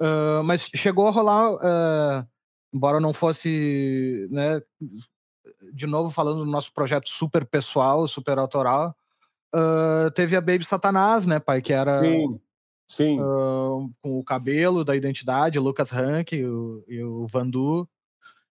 [0.02, 2.28] Uh, mas chegou a rolar, uh,
[2.74, 4.62] embora não fosse, né?
[5.74, 8.96] De novo, falando do nosso projeto super pessoal, super autoral,
[9.56, 11.62] uh, teve a Baby Satanás, né, pai?
[11.62, 12.02] Que era.
[12.02, 12.40] Sim.
[12.88, 13.18] Sim.
[14.02, 17.88] com o cabelo da identidade, Lucas Rank e o, e o Vandu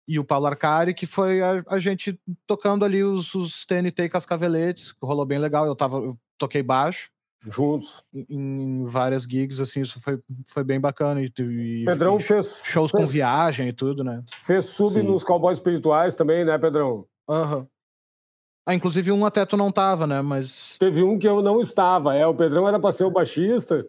[0.08, 4.92] e o Paulo Arcari, que foi a, a gente tocando ali os, os TNT Cascaveletes,
[4.92, 5.66] que rolou bem legal.
[5.66, 7.10] Eu, tava, eu toquei baixo.
[7.46, 8.02] Juntos.
[8.12, 11.22] Em, em, várias gigs, assim, isso foi, foi bem bacana.
[11.22, 12.62] E, e Pedrão fez.
[12.64, 14.24] Shows fez, com viagem e tudo, né?
[14.34, 15.02] Fez sub Sim.
[15.02, 17.06] nos Cowboys Espirituais também, né, Pedrão?
[17.28, 17.58] Aham.
[17.58, 17.66] Uhum.
[18.66, 20.20] Ah, inclusive um até tu não tava, né?
[20.20, 20.76] Mas.
[20.78, 22.14] Teve um que eu não estava.
[22.14, 23.86] É, o Pedrão era pra ser o baixista.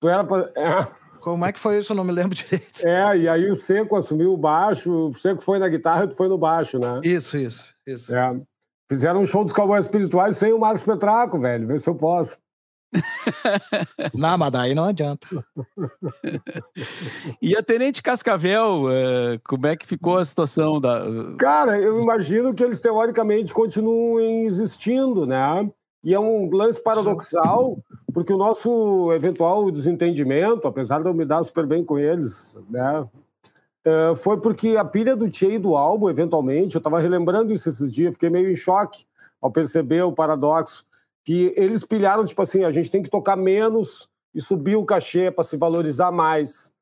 [0.00, 0.50] Tu era pra.
[0.56, 1.07] É.
[1.30, 1.92] Como é que foi isso?
[1.92, 2.86] Eu não me lembro direito.
[2.86, 6.16] É, e aí o Seco assumiu o baixo, o Seco foi na guitarra e tu
[6.16, 7.00] foi no baixo, né?
[7.04, 8.14] Isso, isso, isso.
[8.14, 8.40] É.
[8.90, 11.66] Fizeram um show dos Cowboys Espirituais sem o Marcos Petraco, velho.
[11.66, 12.38] Vê se eu posso.
[14.14, 15.28] não, mas daí não adianta.
[17.42, 21.04] e a Tenente Cascavel, é, como é que ficou a situação da.
[21.38, 25.70] Cara, eu imagino que eles teoricamente continuem existindo, né?
[26.02, 27.78] E é um lance paradoxal,
[28.14, 33.06] porque o nosso eventual desentendimento, apesar de eu me dar super bem com eles, né,
[33.84, 37.92] é, foi porque a pilha do Tchê do álbum, eventualmente, eu estava relembrando isso esses
[37.92, 39.04] dias, fiquei meio em choque
[39.40, 40.84] ao perceber o paradoxo,
[41.24, 45.30] que eles pilharam, tipo assim, a gente tem que tocar menos e subir o cachê
[45.30, 46.72] para se valorizar mais.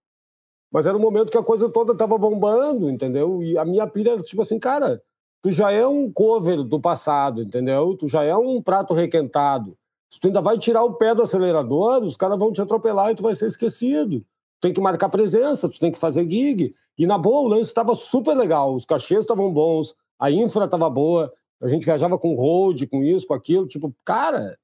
[0.71, 3.43] Mas era um momento que a coisa toda estava bombando, entendeu?
[3.43, 5.03] E a minha pilha era tipo assim, cara,
[5.47, 7.97] tu já é um cover do passado, entendeu?
[7.97, 9.79] Tu já é um prato requentado.
[10.11, 13.15] Se tu ainda vai tirar o pé do acelerador, os caras vão te atropelar e
[13.15, 14.19] tu vai ser esquecido.
[14.19, 16.75] Tu tem que marcar presença, tu tem que fazer gig.
[16.99, 20.91] E na boa, o lance estava super legal, os cachês estavam bons, a infra estava
[20.91, 21.33] boa,
[21.63, 23.69] a gente viajava com road, com isso, com aquilo.
[23.69, 24.59] Tipo, cara,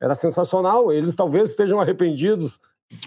[0.00, 0.90] era sensacional.
[0.90, 2.58] Eles talvez estejam arrependidos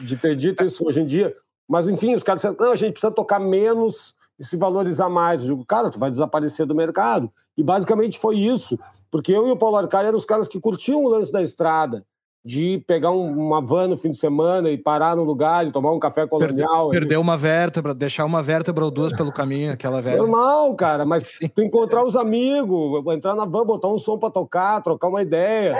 [0.03, 1.35] de ter dito isso hoje em dia.
[1.67, 5.41] Mas, enfim, os caras disseram, não, a gente precisa tocar menos e se valorizar mais.
[5.41, 7.31] Eu digo, cara, tu vai desaparecer do mercado.
[7.57, 8.77] E basicamente foi isso,
[9.09, 12.05] porque eu e o Paulo Arcari eram os caras que curtiam o lance da estrada,
[12.43, 15.91] de pegar um, uma van no fim de semana e parar no lugar e tomar
[15.91, 16.89] um café colonial.
[16.89, 20.17] Perder, perder uma vértebra, deixar uma vértebra ou duas pelo caminho, aquela velha.
[20.17, 24.81] Normal, cara, mas tu encontrar os amigos, entrar na van, botar um som para tocar,
[24.83, 25.75] trocar uma ideia,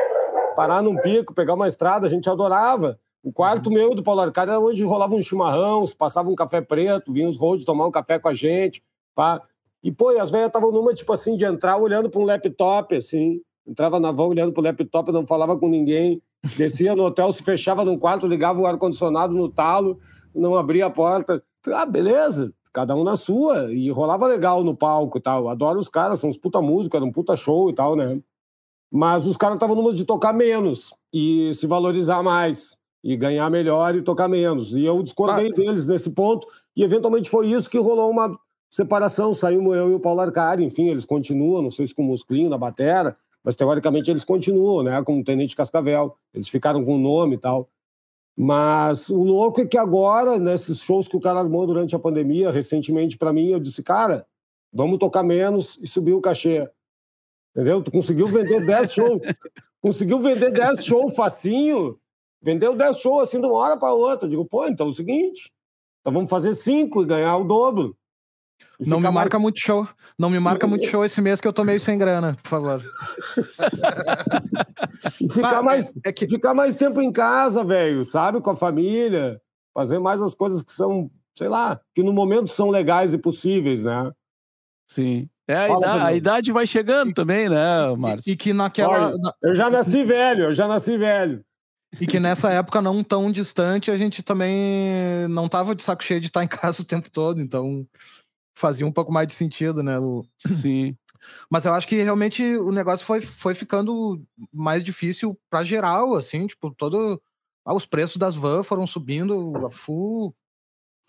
[0.56, 2.98] parar num pico, pegar uma estrada, a gente adorava.
[3.26, 7.12] O quarto meu do Paulo Arcade era onde rolava um chimarrão, passava um café preto,
[7.12, 8.84] vinha os roads tomar um café com a gente.
[9.16, 9.42] Pá.
[9.82, 12.96] E, pô, e as velhas estavam numa, tipo assim, de entrar olhando para um laptop,
[12.96, 13.42] assim.
[13.66, 16.22] Entrava na van olhando para o laptop, não falava com ninguém.
[16.56, 19.98] Descia no hotel, se fechava num quarto, ligava o ar-condicionado no talo,
[20.36, 21.44] não abria a porta.
[21.74, 23.74] Ah, beleza, cada um na sua.
[23.74, 25.50] E rolava legal no palco e tal.
[25.50, 28.22] Adoro os caras, são uns puta música, era um puta show e tal, né?
[28.92, 33.96] Mas os caras estavam numa de tocar menos e se valorizar mais e ganhar melhor
[33.96, 34.74] e tocar menos.
[34.74, 35.56] E eu discordei ah.
[35.56, 38.32] deles nesse ponto, e eventualmente foi isso que rolou uma
[38.68, 39.32] separação.
[39.32, 42.50] Saímos eu e o Paulo Arcari, enfim, eles continuam, não sei se com o Musclinho
[42.50, 46.18] na batera, mas teoricamente eles continuam, né, com o Tenente Cascavel.
[46.34, 47.70] Eles ficaram com o nome e tal.
[48.36, 52.50] Mas o louco é que agora, nesses shows que o cara armou durante a pandemia,
[52.50, 54.26] recentemente para mim, eu disse, cara,
[54.74, 56.68] vamos tocar menos e subir o cachê.
[57.52, 57.84] Entendeu?
[57.84, 59.22] Tu conseguiu vender 10 shows.
[59.80, 62.00] conseguiu vender 10 shows facinho.
[62.46, 64.28] Vendeu 10 shows assim de uma hora para outra.
[64.28, 65.52] Eu digo, pô, então é o seguinte,
[66.00, 67.98] então vamos fazer 5 e ganhar o dobro.
[68.80, 69.42] Não me marca mais...
[69.42, 69.88] muito show.
[70.18, 72.84] Não me marca muito show esse mês que eu tô meio sem grana, por favor.
[75.34, 76.28] ficar, mais, é, é que...
[76.28, 78.40] ficar mais tempo em casa, velho, sabe?
[78.40, 79.42] Com a família.
[79.74, 83.86] Fazer mais as coisas que são, sei lá, que no momento são legais e possíveis,
[83.86, 84.12] né?
[84.88, 85.28] Sim.
[85.48, 88.30] É, a, idade, a idade, vai chegando também, né, Márcio?
[88.30, 89.08] E, e que naquela.
[89.08, 91.44] Olha, eu já nasci velho, eu já nasci velho.
[92.02, 96.20] E que nessa época não tão distante, a gente também não tava de saco cheio
[96.20, 97.88] de estar em casa o tempo todo, então
[98.58, 100.00] fazia um pouco mais de sentido, né?
[100.00, 100.26] O...
[100.38, 100.96] Sim.
[101.50, 104.22] Mas eu acho que realmente o negócio foi, foi ficando
[104.54, 107.22] mais difícil para geral, assim, tipo, todo.
[107.66, 110.36] Ah, os preços das vans foram subindo a full,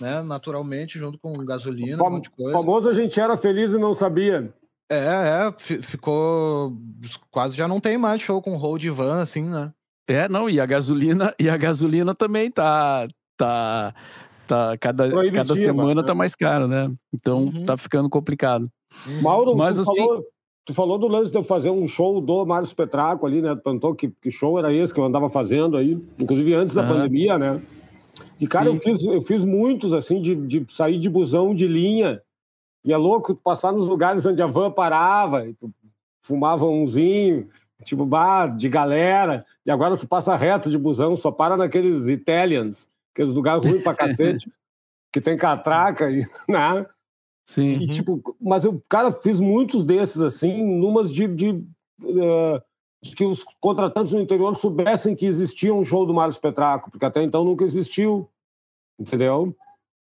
[0.00, 0.22] né?
[0.22, 2.56] Naturalmente, junto com gasolina, Fam um monte de coisa.
[2.56, 4.54] famoso a gente era feliz e não sabia.
[4.90, 6.72] É, é, ficou.
[7.30, 9.72] Quase já não tem mais show com roll de van, assim, né?
[10.08, 13.08] É, não, e a gasolina, e a gasolina também tá.
[13.36, 13.94] tá
[14.46, 16.06] tá cada, cada semana né?
[16.06, 16.88] tá mais caro, né?
[17.12, 17.64] Então uhum.
[17.64, 18.70] tá ficando complicado.
[19.06, 19.22] Uhum.
[19.22, 20.24] Mauro, Mas, tu, assim, falou,
[20.64, 23.54] tu falou do lance de eu fazer um show do Mário Petraco ali, né?
[23.54, 26.84] Tu perguntou que, que show era esse que eu andava fazendo aí, inclusive antes da
[26.84, 27.60] pandemia, né?
[28.40, 32.22] E, cara, eu fiz, eu fiz muitos, assim, de, de sair de busão de linha.
[32.84, 35.72] E é louco passar nos lugares onde a van parava, e tu
[36.22, 37.48] fumava umzinho,
[37.82, 39.44] tipo, bar de galera.
[39.66, 43.94] E agora tu passa reto de busão, só para naqueles Italians aqueles lugares ruins pra
[43.94, 44.52] cacete,
[45.10, 46.86] que tem catraca e, né?
[47.46, 47.74] Sim.
[47.74, 52.60] E, tipo, mas eu, cara, fiz muitos desses, assim, numas de, de, uh,
[53.02, 57.04] de, que os contratantes no interior soubessem que existia um show do Mário Petraco, porque
[57.04, 58.28] até então nunca existiu,
[58.98, 59.56] entendeu?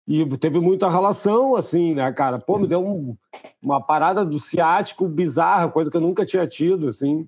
[0.08, 2.40] E teve muita relação, assim, né, cara?
[2.40, 3.16] Pô, me deu um,
[3.62, 7.26] uma parada do ciático bizarra, coisa que eu nunca tinha tido, assim.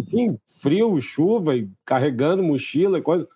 [0.00, 3.28] Enfim, frio, chuva e carregando mochila e coisa.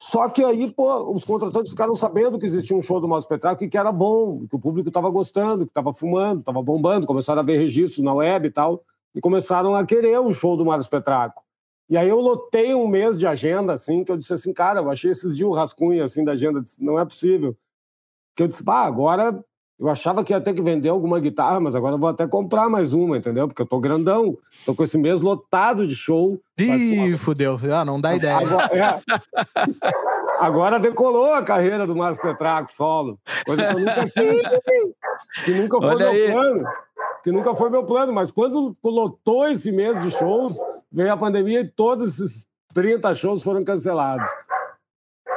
[0.00, 3.64] Só que aí, pô, os contratantes ficaram sabendo que existia um show do Márcio Petraco
[3.64, 7.40] e que era bom, que o público estava gostando, que estava fumando, estava bombando, começaram
[7.40, 8.82] a ver registros na web e tal,
[9.14, 11.42] e começaram a querer o show do Márcio Petraco.
[11.88, 14.90] E aí eu lotei um mês de agenda, assim, que eu disse assim, cara, eu
[14.90, 17.56] achei esses dias o rascunho, assim, da agenda, disse, não é possível.
[18.34, 19.44] Que eu disse, pá, agora
[19.78, 22.68] eu achava que ia ter que vender alguma guitarra, mas agora eu vou até comprar
[22.68, 23.48] mais uma, entendeu?
[23.48, 26.40] Porque eu tô grandão, tô com esse mês lotado de show.
[26.58, 27.58] Ih, fudeu.
[27.72, 28.36] Ah, não dá ideia.
[28.36, 29.00] Agora, é...
[30.38, 33.18] agora decolou a carreira do Márcio Petraco solo.
[33.44, 34.42] Coisa que eu nunca fiz.
[35.44, 36.32] que nunca foi Olha meu aí.
[36.32, 36.64] plano.
[37.24, 40.56] Que nunca foi meu plano, mas quando lotou esse mês de shows,
[40.92, 44.28] veio a pandemia e todos esses 30 shows foram cancelados.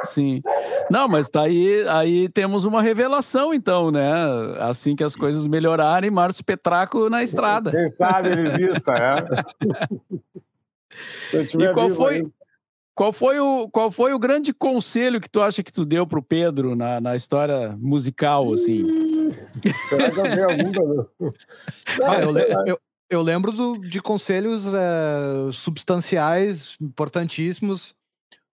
[0.04, 0.42] Sim.
[0.90, 4.10] Não, mas tá aí, aí temos uma revelação, então, né?
[4.58, 7.70] Assim que as coisas melhorarem, Márcio Petraco na estrada.
[7.70, 9.24] Quem sabe ele exista, é.
[11.58, 12.26] e qual foi,
[12.98, 16.22] qual foi, o, qual foi o grande conselho que tu acha que tu deu pro
[16.22, 18.84] Pedro na, na história musical, assim?
[19.88, 21.32] Será que eu tenho algum?
[22.02, 22.80] Ah, eu, eu,
[23.10, 27.94] eu, lembro do, de conselhos é, substanciais, importantíssimos,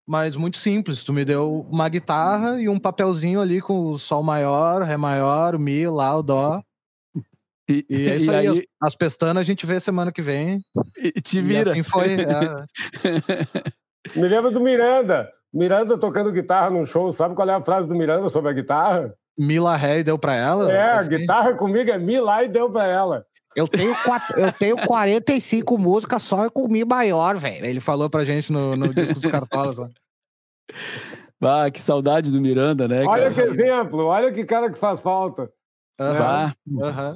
[0.08, 1.03] mas muito simples.
[1.03, 5.56] Tu me deu uma guitarra e um papelzinho ali com o sol maior, ré maior,
[5.56, 6.62] o mi, lá, o dó.
[7.68, 10.22] E, e é isso e aí, aí, as, as pestanas a gente vê semana que
[10.22, 10.62] vem.
[10.97, 11.70] E te vira.
[11.70, 12.18] E assim foi.
[12.22, 12.66] É.
[14.16, 15.28] me lembro do Miranda.
[15.51, 17.12] Miranda tocando guitarra num show.
[17.12, 19.16] Sabe qual é a frase do Miranda sobre a guitarra?
[19.38, 20.72] Mila Ré e deu pra ela?
[20.72, 21.16] É, assim.
[21.16, 23.26] a guitarra comigo é Mi lá e deu pra ela.
[23.56, 27.66] Eu tenho, quatro, eu tenho 45 músicas só com Mi maior, velho.
[27.66, 29.89] Ele falou pra gente no, no disco dos Cartolas lá.
[31.41, 33.06] Ah, que saudade do Miranda, né?
[33.06, 33.34] Olha cara?
[33.34, 35.49] que exemplo, olha que cara que faz falta.
[35.97, 36.84] Uhum.
[36.84, 37.16] Uhum.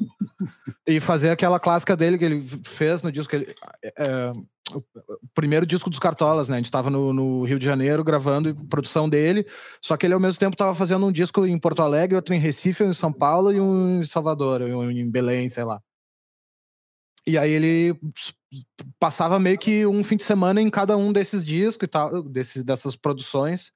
[0.88, 3.36] e fazer aquela clássica dele que ele fez no disco.
[3.36, 4.32] Ele, é,
[4.74, 4.82] o
[5.34, 6.56] primeiro disco dos Cartolas, né?
[6.56, 9.46] A gente tava no, no, Rio de Janeiro gravando produção dele,
[9.82, 12.40] só que ele ao mesmo tempo tava fazendo um disco em Porto Alegre, outro em
[12.40, 15.82] Recife, um em São Paulo e um em Salvador, um em Belém, sei lá.
[17.26, 18.00] E aí ele
[19.00, 22.64] passava meio que um fim de semana em cada um desses discos e tal, desses,
[22.64, 23.72] dessas produções,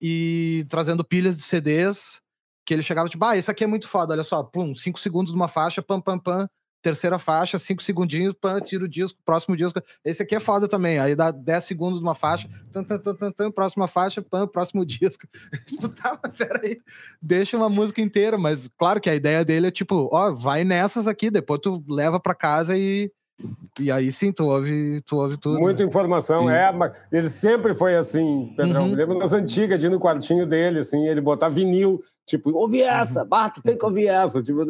[0.00, 2.20] e trazendo pilhas de CDs
[2.64, 5.32] que ele chegava tipo, ah, esse aqui é muito foda, olha só, pum, cinco segundos
[5.32, 6.48] numa faixa, pam, pam, pam,
[6.82, 10.98] terceira faixa, cinco segundinhos, pam, tira o disco, próximo disco, esse aqui é foda também,
[10.98, 14.84] aí dá 10 segundos numa faixa, tan, tan, tan, tan, tan, próxima faixa, pam, próximo
[14.86, 15.26] disco.
[15.66, 16.80] tipo, tá, peraí,
[17.20, 21.06] deixa uma música inteira, mas claro que a ideia dele é tipo, ó, vai nessas
[21.06, 23.10] aqui, depois tu leva pra casa e
[23.80, 25.58] e aí sim, tu ouve, tu ouve tudo.
[25.58, 25.88] Muita né?
[25.88, 26.52] informação, sim.
[26.52, 26.72] é,
[27.10, 28.84] ele sempre foi assim, Pedrão.
[28.84, 28.90] Uhum.
[28.90, 32.82] Me lembro das antigas, de ir no quartinho dele, assim, ele botar vinil, tipo, ouve
[32.82, 34.42] essa, Bato, tem que ouvir essa.
[34.42, 34.64] Tipo,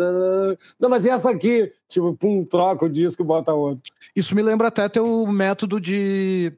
[0.79, 1.73] não, mas e essa aqui?
[1.89, 3.93] Tipo, pum, troca o disco e bota outro.
[4.15, 6.53] Isso me lembra até teu método de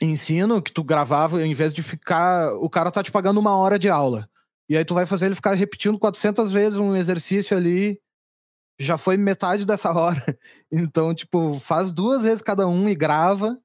[0.00, 2.54] ensino que tu gravava, em vez de ficar.
[2.54, 4.28] O cara tá te pagando uma hora de aula.
[4.68, 7.98] E aí tu vai fazer ele ficar repetindo 400 vezes um exercício ali
[8.78, 10.22] já foi metade dessa hora.
[10.70, 13.56] Então, tipo, faz duas vezes cada um e grava,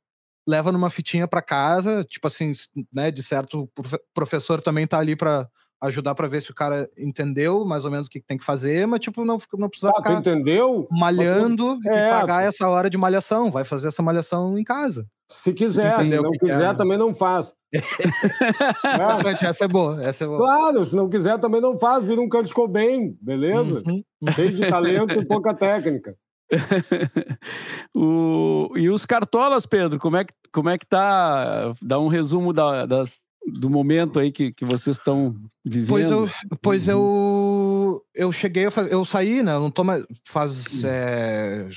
[0.48, 2.54] leva numa fitinha para casa, tipo assim,
[2.92, 3.84] né, de certo, o
[4.14, 5.48] professor também tá ali para
[5.82, 8.88] ajudar para ver se o cara entendeu mais ou menos o que tem que fazer,
[8.88, 10.88] mas tipo, não, não precisa ah, ficar entendeu?
[10.90, 15.06] malhando é, e pagar essa hora de malhação, vai fazer essa malhação em casa.
[15.30, 16.76] Se quiser, se, se não quiser, quer.
[16.76, 17.54] também não faz.
[19.44, 20.40] Essa é boa, essa é boa.
[20.40, 23.82] Claro, se não quiser, também não faz, vira um canto bem, beleza?
[23.86, 24.04] Uhum.
[24.36, 26.16] Cheio de talento e pouca técnica.
[27.96, 28.70] o...
[28.76, 31.74] E os cartolas, Pedro, como é que, como é que tá?
[31.82, 33.14] Dá um resumo da, das,
[33.46, 35.34] do momento aí que, que vocês estão
[35.66, 35.90] vivendo.
[35.90, 36.30] Pois eu,
[36.62, 39.54] pois eu, eu cheguei, eu saí, né?
[39.54, 40.06] Eu não tô mais.
[40.28, 40.84] Faz.
[40.84, 41.68] É,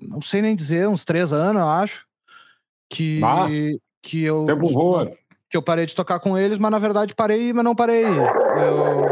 [0.00, 2.06] não sei nem dizer, uns três anos, eu acho.
[2.90, 3.46] Que, ah,
[4.08, 4.46] que eu.
[4.46, 5.12] Tempo voa.
[5.50, 8.04] Que eu parei de tocar com eles, mas na verdade parei, mas não parei.
[8.04, 9.02] Eu,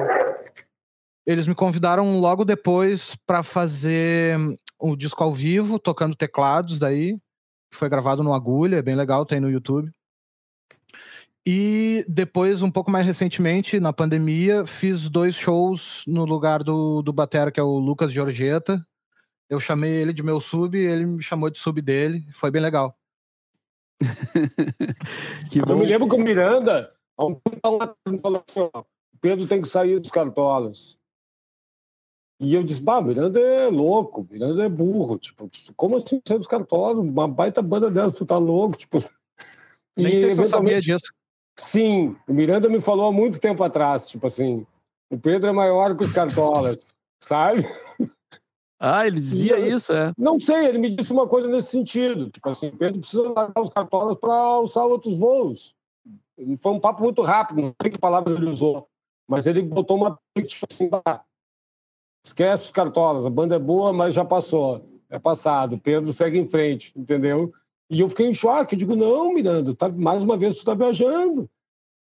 [1.26, 4.38] eles me convidaram logo depois para fazer
[4.78, 7.18] o um disco ao vivo, tocando teclados daí.
[7.70, 9.90] Que foi gravado no Agulha, é bem legal, tem no YouTube.
[11.44, 17.12] E depois, um pouco mais recentemente, na pandemia, fiz dois shows no lugar do, do
[17.12, 18.84] Batera, que é o Lucas Giorgetta.
[19.48, 22.26] Eu chamei ele de meu sub, ele me chamou de sub dele.
[22.32, 22.96] Foi bem legal.
[25.68, 28.84] eu me lembro que o Miranda, há um tempo, falou assim: ó,
[29.20, 30.98] Pedro tem que sair dos cartolas.
[32.38, 35.18] E eu disse, bah, Miranda é louco, Miranda é burro.
[35.18, 36.98] Tipo, como assim sair dos cartolas?
[36.98, 38.76] Uma baita banda dessa, tu tá louco?
[38.76, 38.98] Tipo,
[39.96, 41.10] Nem e, sei se eu sabia disso.
[41.58, 44.66] Sim, o Miranda me falou há muito tempo atrás, tipo assim,
[45.10, 47.64] o Pedro é maior que os cartolas, sabe?
[48.78, 50.12] Ah, ele dizia eu, isso, é?
[50.18, 52.30] Não sei, ele me disse uma coisa nesse sentido.
[52.30, 55.74] Tipo assim, Pedro precisa largar os cartolas para alçar outros voos.
[56.60, 58.86] Foi um papo muito rápido, não sei que palavras ele usou,
[59.26, 61.22] mas ele botou uma tipo assim, ah,
[62.24, 65.78] esquece os cartolas, a banda é boa, mas já passou, é passado.
[65.78, 67.52] Pedro segue em frente, entendeu?
[67.88, 70.74] E eu fiquei em choque, eu digo, não, Miranda, tá, mais uma vez tu tá
[70.74, 71.48] viajando.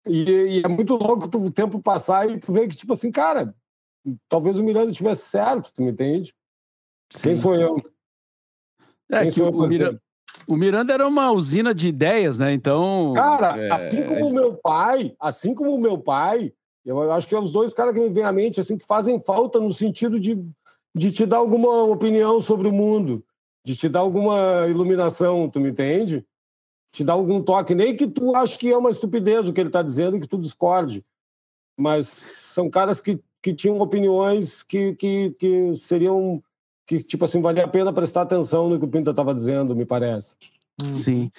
[0.07, 3.11] E, e é muito louco tu, o tempo passar e tu vê que, tipo assim,
[3.11, 3.55] cara,
[4.29, 6.33] talvez o Miranda estivesse certo, tu me entende?
[7.21, 7.77] Quem sou eu?
[9.11, 10.03] É Quem que o, o, Miranda,
[10.47, 12.53] o, Miranda, era uma usina de ideias, né?
[12.53, 13.13] Então.
[13.15, 13.73] Cara, é...
[13.73, 16.53] assim como o meu pai, assim como o meu pai,
[16.85, 19.19] eu acho que é os dois caras que me vêm à mente, assim, que fazem
[19.19, 20.43] falta no sentido de,
[20.95, 23.25] de te dar alguma opinião sobre o mundo,
[23.65, 26.27] de te dar alguma iluminação, tu me entende?
[26.93, 29.69] Te dar algum toque, nem que tu ache que é uma estupidez o que ele
[29.69, 31.05] está dizendo, que tu discorde.
[31.79, 36.43] Mas são caras que, que tinham opiniões que, que, que seriam
[36.87, 39.85] que, tipo assim, valia a pena prestar atenção no que o Pinta estava dizendo, me
[39.85, 40.37] parece.
[40.95, 41.31] Sim,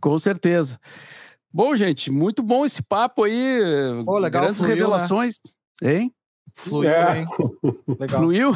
[0.00, 0.78] com certeza.
[1.52, 3.60] Bom, gente, muito bom esse papo aí.
[4.04, 4.82] Pô, legal, Grandes fluiu, né?
[4.82, 5.40] revelações.
[5.80, 5.94] Né?
[5.94, 6.12] Hein?
[6.54, 7.20] Fluiu, é.
[7.20, 7.26] hein?
[7.98, 8.20] Legal.
[8.20, 8.52] Fluiu?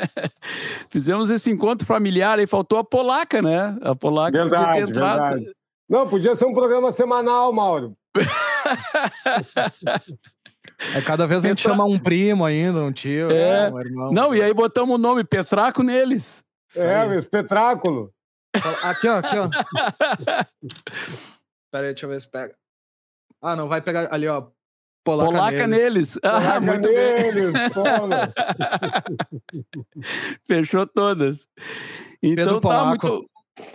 [0.90, 3.76] Fizemos esse encontro familiar aí, faltou a polaca, né?
[3.82, 5.34] A polaca verdade, podia ter entrado.
[5.34, 5.56] Verdade.
[5.88, 7.96] Não, podia ser um programa semanal, Mauro.
[10.94, 13.70] É, cada vez a gente chama um primo ainda, um tio, é.
[13.70, 14.12] um irmão.
[14.12, 16.44] Não, e aí botamos o nome Petraco neles.
[16.76, 18.12] É, espetráculo.
[18.82, 19.48] Aqui, ó, aqui, ó.
[21.70, 22.54] Pera aí, deixa eu ver se pega.
[23.42, 24.46] Ah, não, vai pegar ali, ó.
[25.04, 26.14] Polaca, Polaca neles.
[26.14, 26.18] neles.
[26.22, 27.52] Ah, muito neles,
[30.46, 31.48] Fechou todas.
[32.22, 33.28] Então Pedro tá muito,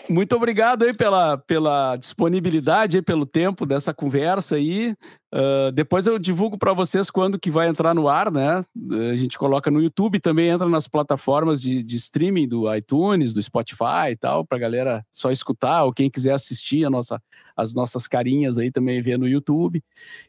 [0.10, 4.95] muito obrigado aí pela, pela disponibilidade, aí, pelo tempo dessa conversa aí.
[5.32, 8.66] Uh, depois eu divulgo para vocês quando que vai entrar no ar, né?
[9.12, 13.42] A gente coloca no YouTube, também entra nas plataformas de, de streaming do iTunes, do
[13.42, 17.22] Spotify e tal, para galera só escutar, ou quem quiser assistir a nossa,
[17.56, 19.84] as nossas carinhas aí também ver no YouTube.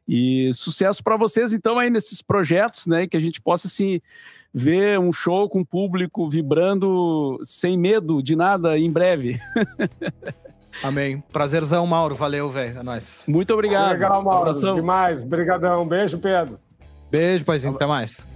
[0.06, 3.06] E sucesso para vocês, então, aí nesses projetos, né?
[3.06, 4.00] Que a gente possa, assim,
[4.52, 9.38] ver um show com o público vibrando sem medo de nada em breve.
[10.82, 11.22] Amém.
[11.32, 12.14] Prazerzão, Mauro.
[12.14, 12.80] Valeu, velho.
[12.80, 13.24] É nóis.
[13.26, 13.92] Muito obrigado.
[13.92, 14.48] Legal, Mauro.
[14.48, 14.74] Abração.
[14.74, 15.24] Demais.
[15.24, 15.86] Brigadão.
[15.86, 16.58] Beijo, Pedro.
[17.10, 17.74] Beijo, paizinho.
[17.74, 18.26] Até mais.